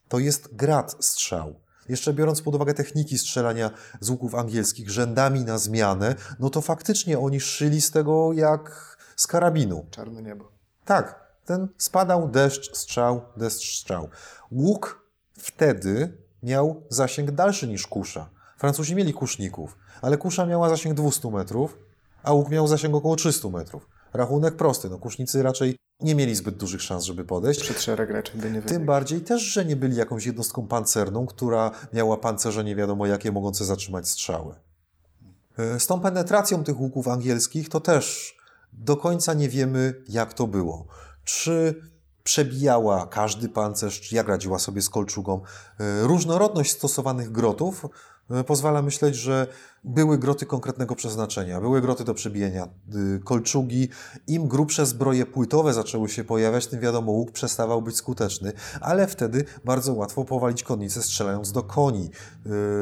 [0.08, 1.54] To jest grad strzał.
[1.88, 7.18] Jeszcze biorąc pod uwagę techniki strzelania z łuków angielskich rzędami na zmianę, no to faktycznie
[7.18, 9.86] oni szyli z tego jak z karabinu.
[9.90, 10.48] Czarne niebo.
[10.84, 14.08] Tak, ten spadał deszcz, strzał, deszcz, strzał.
[14.52, 15.06] Łuk
[15.38, 18.28] wtedy miał zasięg dalszy niż kusza.
[18.58, 21.78] Francuzi mieli kuszników, ale kusza miała zasięg 200 metrów,
[22.22, 23.88] a łuk miał zasięg około 300 metrów.
[24.16, 27.60] Rachunek prosty, no kusznicy raczej nie mieli zbyt dużych szans, żeby podejść.
[27.60, 28.68] Przed szereg raczej by nie wybiegł.
[28.68, 33.32] Tym bardziej też, że nie byli jakąś jednostką pancerną, która miała pancerze nie wiadomo jakie,
[33.32, 34.54] mogące zatrzymać strzały.
[35.58, 38.36] E, z tą penetracją tych łuków angielskich to też
[38.72, 40.86] do końca nie wiemy, jak to było.
[41.24, 41.82] Czy
[42.22, 45.40] przebijała każdy pancerz, czy jak radziła sobie z kolczugą.
[45.80, 47.86] E, różnorodność stosowanych grotów
[48.46, 49.46] pozwala myśleć, że
[49.84, 52.68] były groty konkretnego przeznaczenia, były groty do przebijania
[53.16, 53.88] y, kolczugi.
[54.26, 59.44] Im grubsze zbroje płytowe zaczęły się pojawiać, tym wiadomo, łuk przestawał być skuteczny, ale wtedy
[59.64, 62.10] bardzo łatwo powalić konnicę strzelając do koni.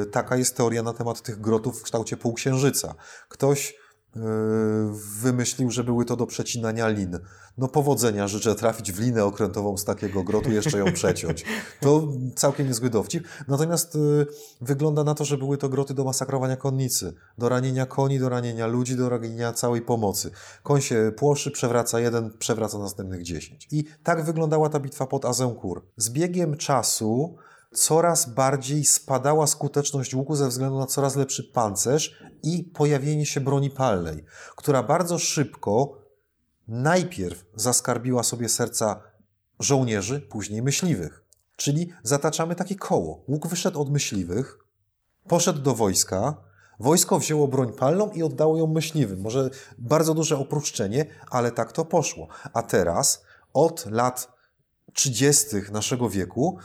[0.03, 2.95] Y, taka jest teoria na temat tych grotów w kształcie półksiężyca.
[3.29, 3.84] Ktoś
[5.21, 7.19] wymyślił, że były to do przecinania lin.
[7.59, 11.45] No powodzenia, życzę trafić w linę okrętową z takiego grotu, jeszcze ją przeciąć.
[11.81, 13.29] To całkiem niezły dowcip.
[13.49, 14.27] Natomiast y,
[14.61, 18.67] wygląda na to, że były to groty do masakrowania konnicy, do ranienia koni, do ranienia
[18.67, 20.31] ludzi, do ranienia całej pomocy.
[20.63, 23.69] Koń się płoszy, przewraca jeden, przewraca następnych dziesięć.
[23.71, 25.85] I tak wyglądała ta bitwa pod Azincourt.
[25.97, 27.37] Z biegiem czasu
[27.75, 33.71] coraz bardziej spadała skuteczność łuku ze względu na coraz lepszy pancerz i pojawienie się broni
[33.71, 34.25] palnej,
[34.57, 35.99] która bardzo szybko
[36.69, 39.03] najpierw zaskarbiła sobie serca
[39.61, 41.25] żołnierzy, później myśliwych.
[41.57, 43.25] Czyli zataczamy takie koło.
[43.29, 44.59] Łuk wyszedł od myśliwych,
[45.29, 46.37] poszedł do wojska,
[46.81, 49.21] wojsko wzięło broń palną i oddało ją myśliwym.
[49.21, 52.29] Może bardzo duże opuszczenie, ale tak to poszło.
[52.53, 53.23] A teraz,
[53.53, 54.33] od lat
[54.93, 55.57] 30.
[55.73, 56.59] naszego wieku,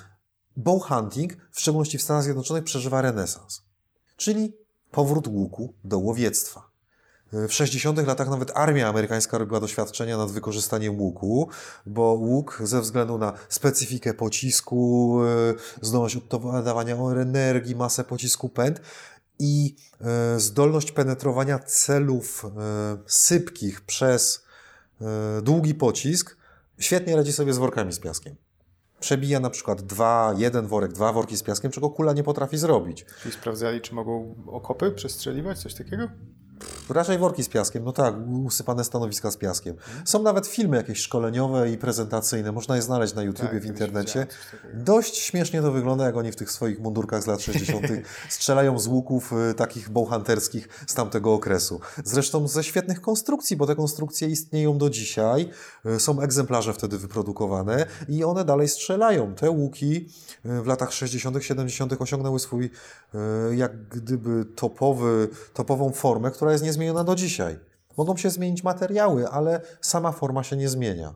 [0.60, 3.62] bow hunting, w szczególności w Stanach Zjednoczonych, przeżywa renesans.
[4.18, 4.54] Czyli
[4.92, 6.70] powrót łuku do łowiectwa.
[7.34, 8.08] W 60.
[8.08, 11.50] latach nawet armia amerykańska robiła doświadczenia nad wykorzystaniem łuku,
[11.86, 18.82] bo łuk ze względu na specyfikę pocisku, e, zdolność oddawania energii, masę pocisku pęd
[19.40, 22.50] i e, zdolność penetrowania celów e,
[23.08, 24.44] sypkich przez
[25.42, 26.38] długi pocisk,
[26.80, 28.36] świetnie radzi sobie z workami z piaskiem
[29.00, 33.06] przebija na przykład dwa, jeden worek, dwa worki z piaskiem, czego kula nie potrafi zrobić.
[33.22, 36.08] Czyli sprawdzali, czy mogą okopy przestrzeliwać, coś takiego?
[36.90, 38.16] Raczej worki z piaskiem, no tak,
[38.46, 39.76] usypane stanowiska z piaskiem.
[40.06, 44.28] Są nawet filmy jakieś szkoleniowe i prezentacyjne, można je znaleźć na YouTubie, tak, w internecie.
[44.74, 47.88] Dość śmiesznie to wygląda, jak oni w tych swoich mundurkach z lat 60.
[48.30, 51.80] strzelają z łuków y, takich bowhunterskich z tamtego okresu.
[52.04, 55.50] Zresztą ze świetnych konstrukcji, bo te konstrukcje istnieją do dzisiaj,
[55.86, 59.36] y, są egzemplarze wtedy wyprodukowane i one dalej strzelają.
[59.36, 60.10] Te łuki
[60.46, 62.02] y, w latach 60., 70.
[62.02, 62.70] osiągnęły swój
[63.52, 67.60] jak gdyby topowy, topową formę, która jest niezmieniona do dzisiaj.
[67.98, 71.16] Mogą się zmienić materiały, ale sama forma się nie zmienia.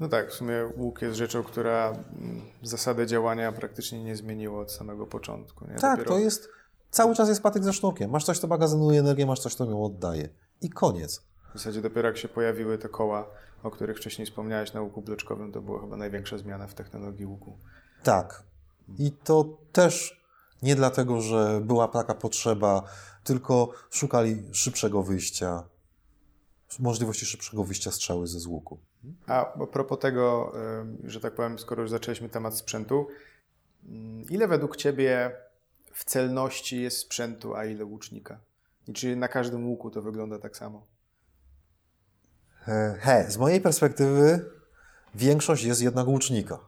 [0.00, 4.72] No tak, w sumie łuk jest rzeczą, która mm, zasadę działania praktycznie nie zmieniło od
[4.72, 5.64] samego początku.
[5.66, 5.74] Nie?
[5.74, 6.16] Tak, Dopiero...
[6.16, 6.48] to jest,
[6.90, 8.10] cały czas jest patyk ze sznurkiem.
[8.10, 10.28] Masz coś, co magazynuje energię, masz coś, co ją oddaje.
[10.60, 11.22] I koniec.
[11.54, 13.30] W zasadzie dopiero jak się pojawiły te koła,
[13.62, 17.58] o których wcześniej wspomniałeś na łuku bloczkowym, to była chyba największa zmiana w technologii łuku.
[18.02, 18.42] Tak.
[18.98, 20.17] I to też
[20.62, 22.82] nie dlatego, że była taka potrzeba
[23.24, 25.64] tylko szukali szybszego wyjścia,
[26.78, 28.78] możliwości szybszego wyjścia strzały ze złuku.
[29.26, 30.52] A propos tego,
[31.04, 33.06] że tak powiem, skoro już zaczęliśmy temat sprzętu,
[33.88, 35.32] mm, ile według Ciebie
[35.92, 38.40] w celności jest sprzętu, a ile łucznika?
[38.88, 40.86] I czy na każdym łuku to wygląda tak samo?
[42.68, 44.50] E, he, z mojej perspektywy
[45.14, 46.58] większość jest jednak łucznika.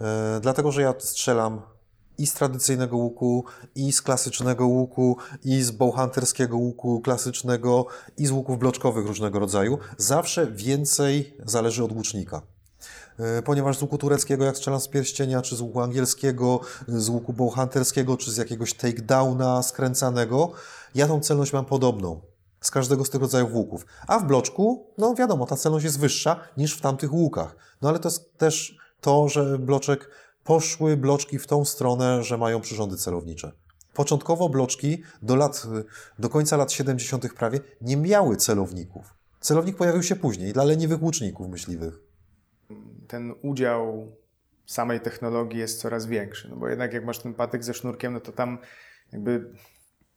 [0.00, 1.62] E, dlatego, że ja strzelam
[2.18, 3.44] i z tradycyjnego łuku,
[3.74, 7.86] i z klasycznego łuku, i z bowhunterskiego łuku klasycznego,
[8.18, 9.78] i z łuków bloczkowych różnego rodzaju.
[9.98, 12.42] Zawsze więcej zależy od łucznika.
[13.18, 17.32] E, ponieważ z łuku tureckiego, jak strzelam z pierścienia, czy z łuku angielskiego, z łuku
[17.32, 20.52] bowhunterskiego, czy z jakiegoś takedowna skręcanego,
[20.94, 22.20] ja tą celność mam podobną
[22.60, 23.86] z każdego z tych rodzajów łuków.
[24.06, 27.56] A w bloczku, no wiadomo, ta celność jest wyższa niż w tamtych łukach.
[27.82, 30.10] No ale to jest też to, że bloczek
[30.46, 33.52] poszły bloczki w tą stronę, że mają przyrządy celownicze.
[33.94, 35.66] Początkowo bloczki do, lat,
[36.18, 37.34] do końca lat 70.
[37.34, 39.14] prawie nie miały celowników.
[39.40, 42.00] Celownik pojawił się później dla leniwych łuczników myśliwych.
[43.08, 44.12] Ten udział
[44.66, 48.20] samej technologii jest coraz większy, no bo jednak jak masz ten patyk ze sznurkiem, no
[48.20, 48.58] to tam
[49.12, 49.50] jakby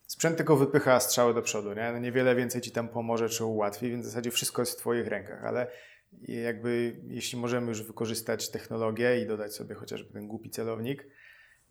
[0.08, 1.92] sprzęt tylko wypycha strzały do przodu, nie?
[1.92, 5.08] No niewiele więcej ci tam pomoże czy ułatwi, więc w zasadzie wszystko jest w twoich
[5.08, 5.68] rękach, ale
[6.28, 11.08] jakby jeśli możemy już wykorzystać technologię i dodać sobie chociażby ten głupi celownik,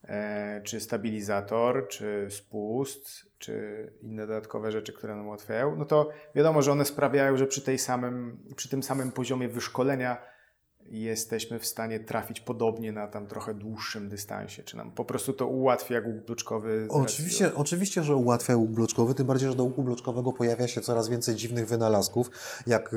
[0.04, 3.08] e, czy stabilizator, czy spust,
[3.38, 7.62] czy inne dodatkowe rzeczy, które nam ułatwiają, no to wiadomo, że one sprawiają, że przy,
[7.62, 10.37] tej samym, przy tym samym poziomie wyszkolenia
[10.90, 14.62] jesteśmy w stanie trafić podobnie na tam trochę dłuższym dystansie?
[14.62, 16.86] Czy nam po prostu to ułatwia łuk bloczkowy?
[16.90, 21.08] Oczywiście, oczywiście, że ułatwia łuk bloczkowy, tym bardziej, że do łuku bloczkowego pojawia się coraz
[21.08, 22.30] więcej dziwnych wynalazków,
[22.66, 22.96] jak e,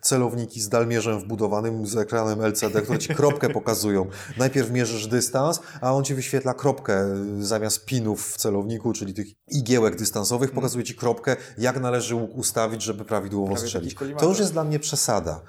[0.00, 4.06] celowniki z dalmierzem wbudowanym z ekranem LCD, które Ci kropkę pokazują.
[4.36, 9.26] Najpierw mierzysz dystans, a on Ci wyświetla kropkę e, zamiast pinów w celowniku, czyli tych
[9.48, 10.62] igiełek dystansowych, hmm.
[10.62, 13.96] pokazuje Ci kropkę, jak należy łuk ustawić, żeby prawidłowo Prawie strzelić.
[14.18, 15.40] To już jest dla mnie przesada.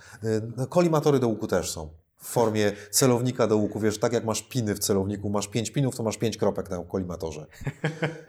[0.58, 1.79] E, kolimatory do łuku też są
[2.20, 3.80] w formie celownika do łuku.
[3.80, 6.84] Wiesz, tak jak masz piny w celowniku, masz pięć pinów, to masz pięć kropek na
[6.84, 7.45] kolimatorze.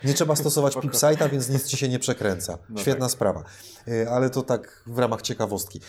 [0.05, 2.59] Nie trzeba stosować pipsajta, więc nic ci się nie przekręca.
[2.68, 3.12] No Świetna tak.
[3.12, 3.45] sprawa.
[3.88, 5.80] Y, ale to tak w ramach ciekawostki.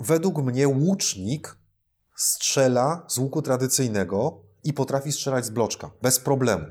[0.00, 1.56] Według mnie łucznik
[2.16, 5.90] strzela z łuku tradycyjnego i potrafi strzelać z bloczka.
[6.02, 6.64] Bez problemu.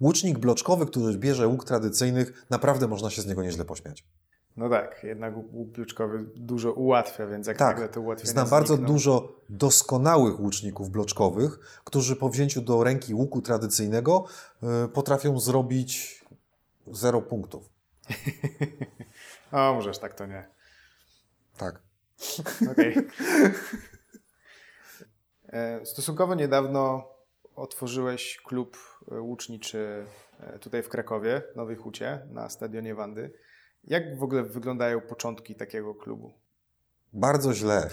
[0.00, 4.04] Łucznik bloczkowy, który bierze łuk tradycyjnych, naprawdę można się z niego nieźle pośmiać.
[4.56, 8.76] No tak, jednak łuk bloczkowy dużo ułatwia, więc jak tak, nagle to ułatwienie Znam bardzo
[8.76, 14.24] dużo doskonałych łuczników bloczkowych, którzy po wzięciu do ręki łuku tradycyjnego
[14.84, 16.24] y, potrafią zrobić
[16.86, 17.70] zero punktów.
[19.52, 20.48] o, możesz tak to nie.
[21.56, 21.82] Tak.
[22.70, 22.92] Okej.
[22.92, 23.04] Okay.
[25.52, 27.08] E, stosunkowo niedawno
[27.56, 28.76] otworzyłeś klub
[29.12, 30.06] e, łuczniczy
[30.40, 33.32] e, tutaj w Krakowie, Nowej Hucie, na stadionie Wandy.
[33.84, 36.32] Jak w ogóle wyglądają początki takiego klubu?
[37.12, 37.90] Bardzo źle.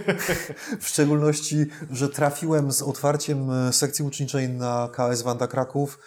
[0.80, 5.98] w szczególności, że trafiłem z otwarciem e, sekcji uczniczej na KS Wanda Kraków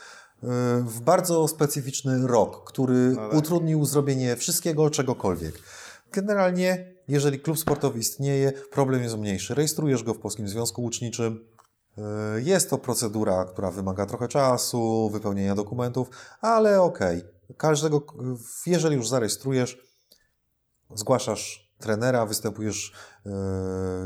[0.43, 0.47] e,
[0.87, 3.37] w bardzo specyficzny rok, który no tak.
[3.37, 5.55] utrudnił zrobienie wszystkiego, czegokolwiek.
[6.11, 9.55] Generalnie, jeżeli klub sportowy istnieje, problem jest mniejszy.
[9.55, 11.45] Rejestrujesz go w Polskim Związku Łuczniczym.
[11.97, 12.01] E,
[12.41, 16.09] jest to procedura, która wymaga trochę czasu, wypełnienia dokumentów,
[16.41, 17.17] ale okej.
[17.17, 18.05] Okay każdego,
[18.65, 19.77] jeżeli już zarejestrujesz,
[20.95, 22.93] zgłaszasz trenera, występujesz,
[23.25, 23.31] e,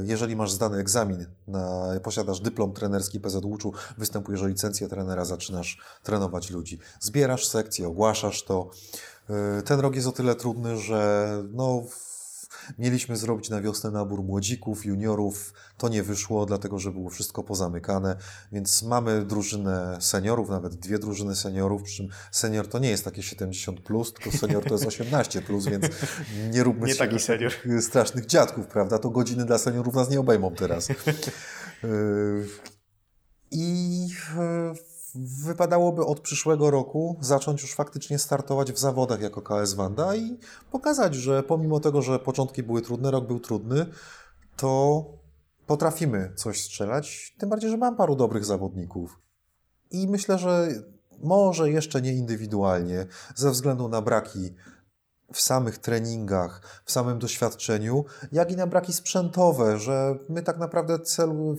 [0.04, 5.82] jeżeli masz zdany egzamin, na, posiadasz dyplom trenerski PZ Łuczu, występujesz o licencję trenera, zaczynasz
[6.04, 6.80] trenować ludzi.
[7.00, 8.70] Zbierasz sekcję, ogłaszasz to.
[9.30, 11.84] E, ten rok jest o tyle trudny, że no,
[12.78, 15.54] Mieliśmy zrobić na wiosnę nabór młodzików, juniorów.
[15.78, 18.16] To nie wyszło, dlatego że było wszystko pozamykane,
[18.52, 23.24] więc mamy drużynę seniorów, nawet dwie drużyny seniorów, przy czym senior to nie jest takie
[23.24, 25.86] 70, plus, tylko senior to jest 18, plus, więc
[26.52, 27.54] nie róbmy nie taki senior.
[27.82, 29.00] strasznych dziadków, prawda?
[29.00, 30.90] To godziny dla seniorów nas nie obejmą teraz.
[31.84, 32.48] Yy,
[33.52, 34.08] I
[35.44, 40.38] wypadałoby od przyszłego roku zacząć już faktycznie startować w zawodach jako KS Wanda i
[40.72, 43.86] pokazać, że pomimo tego, że początki były trudne, rok był trudny,
[44.56, 45.06] to
[45.68, 47.36] potrafimy coś strzelać.
[47.38, 49.20] Tym bardziej, że mam paru dobrych zawodników.
[49.92, 50.68] I myślę, że
[51.24, 53.06] może jeszcze nie indywidualnie,
[53.36, 54.56] ze względu na braki
[55.34, 61.00] w samych treningach, w samym doświadczeniu, jak i na braki sprzętowe, że my tak naprawdę
[61.00, 61.58] celu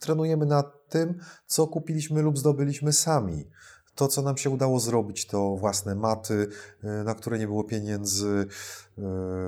[0.00, 3.48] trenujemy na tym, co kupiliśmy lub zdobyliśmy sami.
[3.94, 6.48] To, co nam się udało zrobić, to własne maty,
[6.82, 8.46] e, na które nie było pieniędzy,
[8.98, 9.02] e,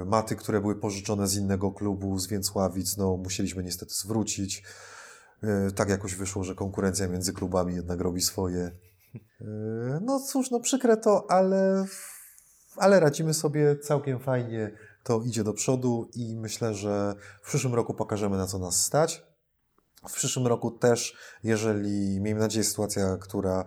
[0.06, 4.62] maty, które były pożyczone z innego klubu, z Więcławic, no musieliśmy niestety zwrócić.
[5.42, 8.70] E, tak jakoś wyszło, że konkurencja między klubami jednak robi swoje.
[10.00, 11.86] No cóż, no przykre to, ale,
[12.76, 14.70] ale radzimy sobie całkiem fajnie.
[15.02, 19.26] To idzie do przodu i myślę, że w przyszłym roku pokażemy na co nas stać.
[20.08, 23.64] W przyszłym roku też, jeżeli, miejmy nadzieję, sytuacja, która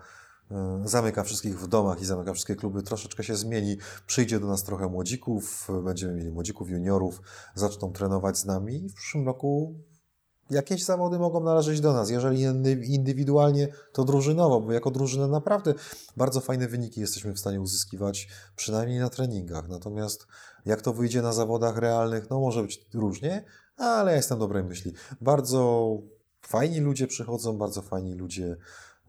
[0.51, 3.77] e, zamyka wszystkich w domach i zamyka wszystkie kluby, troszeczkę się zmieni.
[4.07, 7.21] Przyjdzie do nas trochę młodzików, będziemy mieli młodzików, juniorów,
[7.55, 9.75] zaczną trenować z nami i w przyszłym roku
[10.49, 12.09] jakieś zawody mogą należeć do nas.
[12.09, 12.41] Jeżeli
[12.93, 15.73] indywidualnie, to drużynowo, bo jako drużyna naprawdę
[16.17, 19.67] bardzo fajne wyniki jesteśmy w stanie uzyskiwać, przynajmniej na treningach.
[19.67, 20.27] Natomiast
[20.65, 23.45] jak to wyjdzie na zawodach realnych, no może być różnie,
[23.77, 24.93] ale ja jestem dobrej myśli.
[25.21, 25.91] Bardzo
[26.41, 28.57] fajni ludzie przychodzą, bardzo fajni ludzie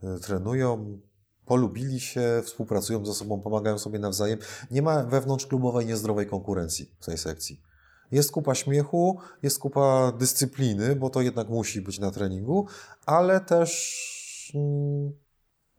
[0.03, 0.99] e, trenują,
[1.45, 4.39] polubili się, współpracują ze sobą, pomagają sobie nawzajem.
[4.71, 7.68] Nie ma wewnątrzklubowej niezdrowej konkurencji w tej sekcji.
[8.11, 12.65] Jest kupa śmiechu, jest kupa dyscypliny, bo to jednak musi być na treningu,
[13.05, 15.11] ale też mm,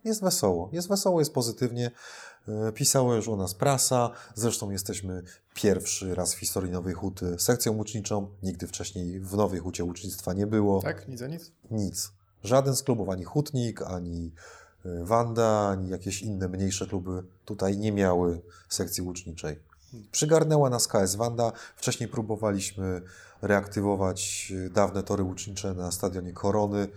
[0.04, 0.68] jest wesoło.
[0.72, 1.90] Jest wesoło, jest pozytywnie.
[2.48, 4.10] E, pisała już o nas prasa.
[4.34, 5.22] Zresztą jesteśmy
[5.54, 8.28] pierwszy raz w historii Nowej Huty sekcją łuczniczą.
[8.42, 10.82] Nigdy wcześniej w Nowej Hucie łucznictwa nie było.
[10.82, 11.08] Tak?
[11.08, 11.52] Nic za nic?
[11.70, 12.12] Nic.
[12.44, 14.32] Żaden z klubów, ani Hutnik, ani
[14.84, 19.69] e, Wanda, ani jakieś inne mniejsze kluby tutaj nie miały sekcji łuczniczej.
[20.12, 21.52] Przygarnęła nas KS Wanda.
[21.76, 23.02] Wcześniej próbowaliśmy
[23.42, 26.88] reaktywować e, dawne tory łucznicze na stadionie Korony.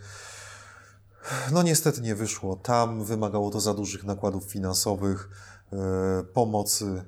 [1.52, 2.56] No niestety nie wyszło.
[2.56, 5.30] Tam wymagało to za dużych nakładów finansowych,
[5.74, 7.04] e, pomocy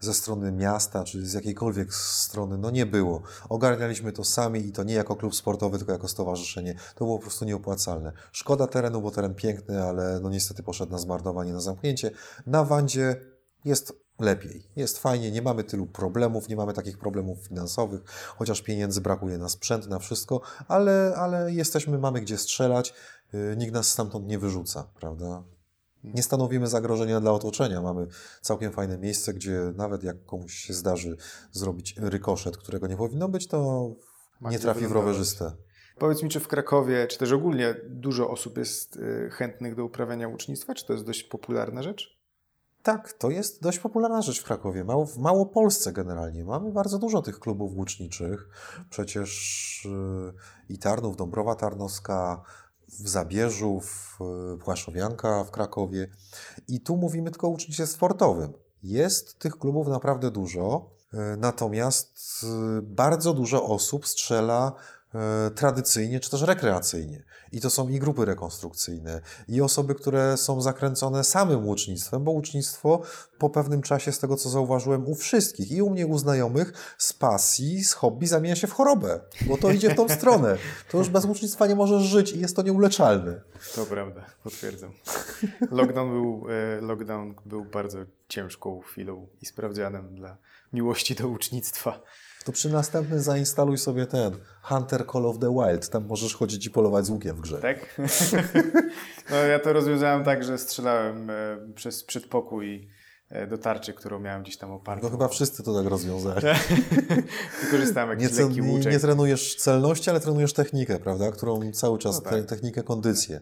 [0.00, 3.22] ze strony miasta, czy z jakiejkolwiek strony, no nie było.
[3.48, 6.74] Ogarnialiśmy to sami i to nie jako klub sportowy, tylko jako stowarzyszenie.
[6.94, 8.12] To było po prostu nieopłacalne.
[8.32, 12.10] Szkoda terenu, bo teren piękny, ale no niestety poszedł na zmarnowanie, na zamknięcie.
[12.46, 13.20] Na Wandzie
[13.64, 14.62] jest lepiej.
[14.76, 18.00] Jest fajnie, nie mamy tylu problemów, nie mamy takich problemów finansowych,
[18.36, 22.94] chociaż pieniędzy brakuje na sprzęt, na wszystko, ale, ale jesteśmy, mamy gdzie strzelać,
[23.32, 25.42] yy, nikt nas stamtąd nie wyrzuca, prawda?
[26.04, 27.82] Nie stanowimy zagrożenia dla otoczenia.
[27.82, 28.06] Mamy
[28.40, 31.16] całkiem fajne miejsce, gdzie nawet jak komuś się zdarzy
[31.52, 33.90] zrobić rykoszet, którego nie powinno być, to
[34.40, 35.52] nie trafi w rowerzystę.
[35.98, 40.28] Powiedz mi, czy w Krakowie, czy też ogólnie dużo osób jest y, chętnych do uprawiania
[40.28, 40.74] łucznictwa?
[40.74, 42.13] Czy to jest dość popularna rzecz?
[42.84, 44.84] Tak, to jest dość popularna rzecz w Krakowie.
[44.84, 46.44] Mało, w Małopolsce generalnie.
[46.44, 48.48] Mamy bardzo dużo tych klubów łuczniczych.
[48.90, 50.34] Przecież yy,
[50.68, 52.42] i Tarnów, Dąbrowa Tarnowska,
[52.88, 54.18] w Zabierzu, w
[54.64, 56.10] Płaszowianka w Krakowie.
[56.68, 58.52] I tu mówimy tylko o łucznictwie sportowym.
[58.82, 62.46] Jest tych klubów naprawdę dużo, yy, natomiast
[62.82, 64.72] bardzo dużo osób strzela
[65.54, 67.24] tradycyjnie czy też rekreacyjnie.
[67.52, 73.02] I to są i grupy rekonstrukcyjne, i osoby, które są zakręcone samym łucznictwem, bo łucznictwo
[73.38, 77.12] po pewnym czasie, z tego co zauważyłem u wszystkich, i u mnie, u znajomych, z
[77.12, 80.56] pasji, z hobby zamienia się w chorobę, bo to idzie w tą stronę.
[80.90, 83.40] To już bez łucznictwa nie możesz żyć i jest to nieuleczalne.
[83.74, 84.90] To prawda, potwierdzam.
[85.70, 87.98] Lockdown był, e, lockdown był bardzo
[88.34, 90.36] ciężką chwilą i sprawdzianem dla
[90.72, 92.00] miłości do łucznictwa.
[92.44, 94.32] To przy następnym zainstaluj sobie ten
[94.62, 95.88] Hunter Call of the Wild.
[95.90, 97.58] Tam możesz chodzić i polować z łukiem w grze.
[97.58, 97.78] Tak?
[99.30, 101.34] No ja to rozwiązałem tak, że strzelałem e,
[101.74, 102.88] przez przedpokój
[103.28, 105.04] e, do tarczy, którą miałem gdzieś tam opartą.
[105.04, 106.46] No chyba wszyscy to tak rozwiązali.
[107.64, 108.92] Wykorzystałem Nie, jakiś cel, lekki nie, łuczek.
[108.92, 111.32] nie trenujesz celności, ale trenujesz technikę, prawda?
[111.32, 112.32] Którą cały czas, No tak.
[112.32, 113.40] te, technikę, kondycję.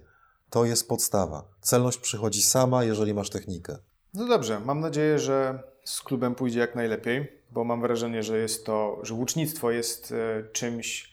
[0.50, 1.48] To jest podstawa.
[1.60, 3.76] Celność przychodzi sama, jeżeli masz technikę.
[4.14, 8.66] No dobrze, mam nadzieję, że z klubem pójdzie jak najlepiej, bo mam wrażenie, że jest
[8.66, 11.12] to, że łucznictwo jest e, czymś,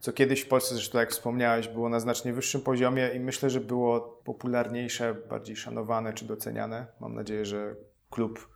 [0.00, 3.60] co kiedyś w Polsce, zresztą jak wspomniałeś, było na znacznie wyższym poziomie i myślę, że
[3.60, 6.86] było popularniejsze, bardziej szanowane czy doceniane.
[7.00, 7.76] Mam nadzieję, że
[8.10, 8.48] klub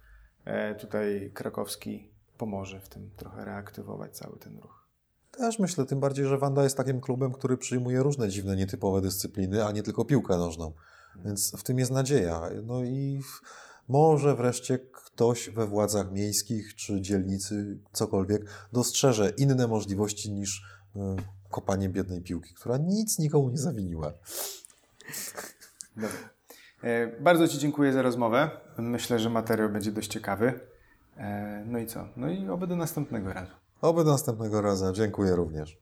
[0.45, 4.89] e, tutaj krakowski pomoże w tym trochę reaktywować cały ten ruch.
[5.31, 9.65] Też myślę, tym bardziej, że Wanda jest takim klubem, który przyjmuje różne dziwne, nietypowe dyscypliny,
[9.65, 10.73] a nie tylko piłkę nożną.
[11.25, 12.41] Więc w tym jest nadzieja.
[12.63, 20.33] No i w- może wreszcie ktoś we władzach miejskich czy dzielnicy, cokolwiek, dostrzeże inne możliwości
[20.33, 20.63] niż
[20.97, 20.99] y,
[21.51, 24.13] kopanie biednej piłki, która nic nikomu nie zawiniła.
[25.97, 26.11] Dobra.
[26.83, 28.51] E, Bardzo Ci dziękuję za rozmowę.
[28.79, 30.61] Myślę, że materiał będzie dość ciekawy.
[31.17, 32.09] E, No i co?
[32.17, 33.53] No i oby do następnego razu.
[33.81, 34.93] Oby do następnego razu.
[34.93, 35.79] Dziękuję również.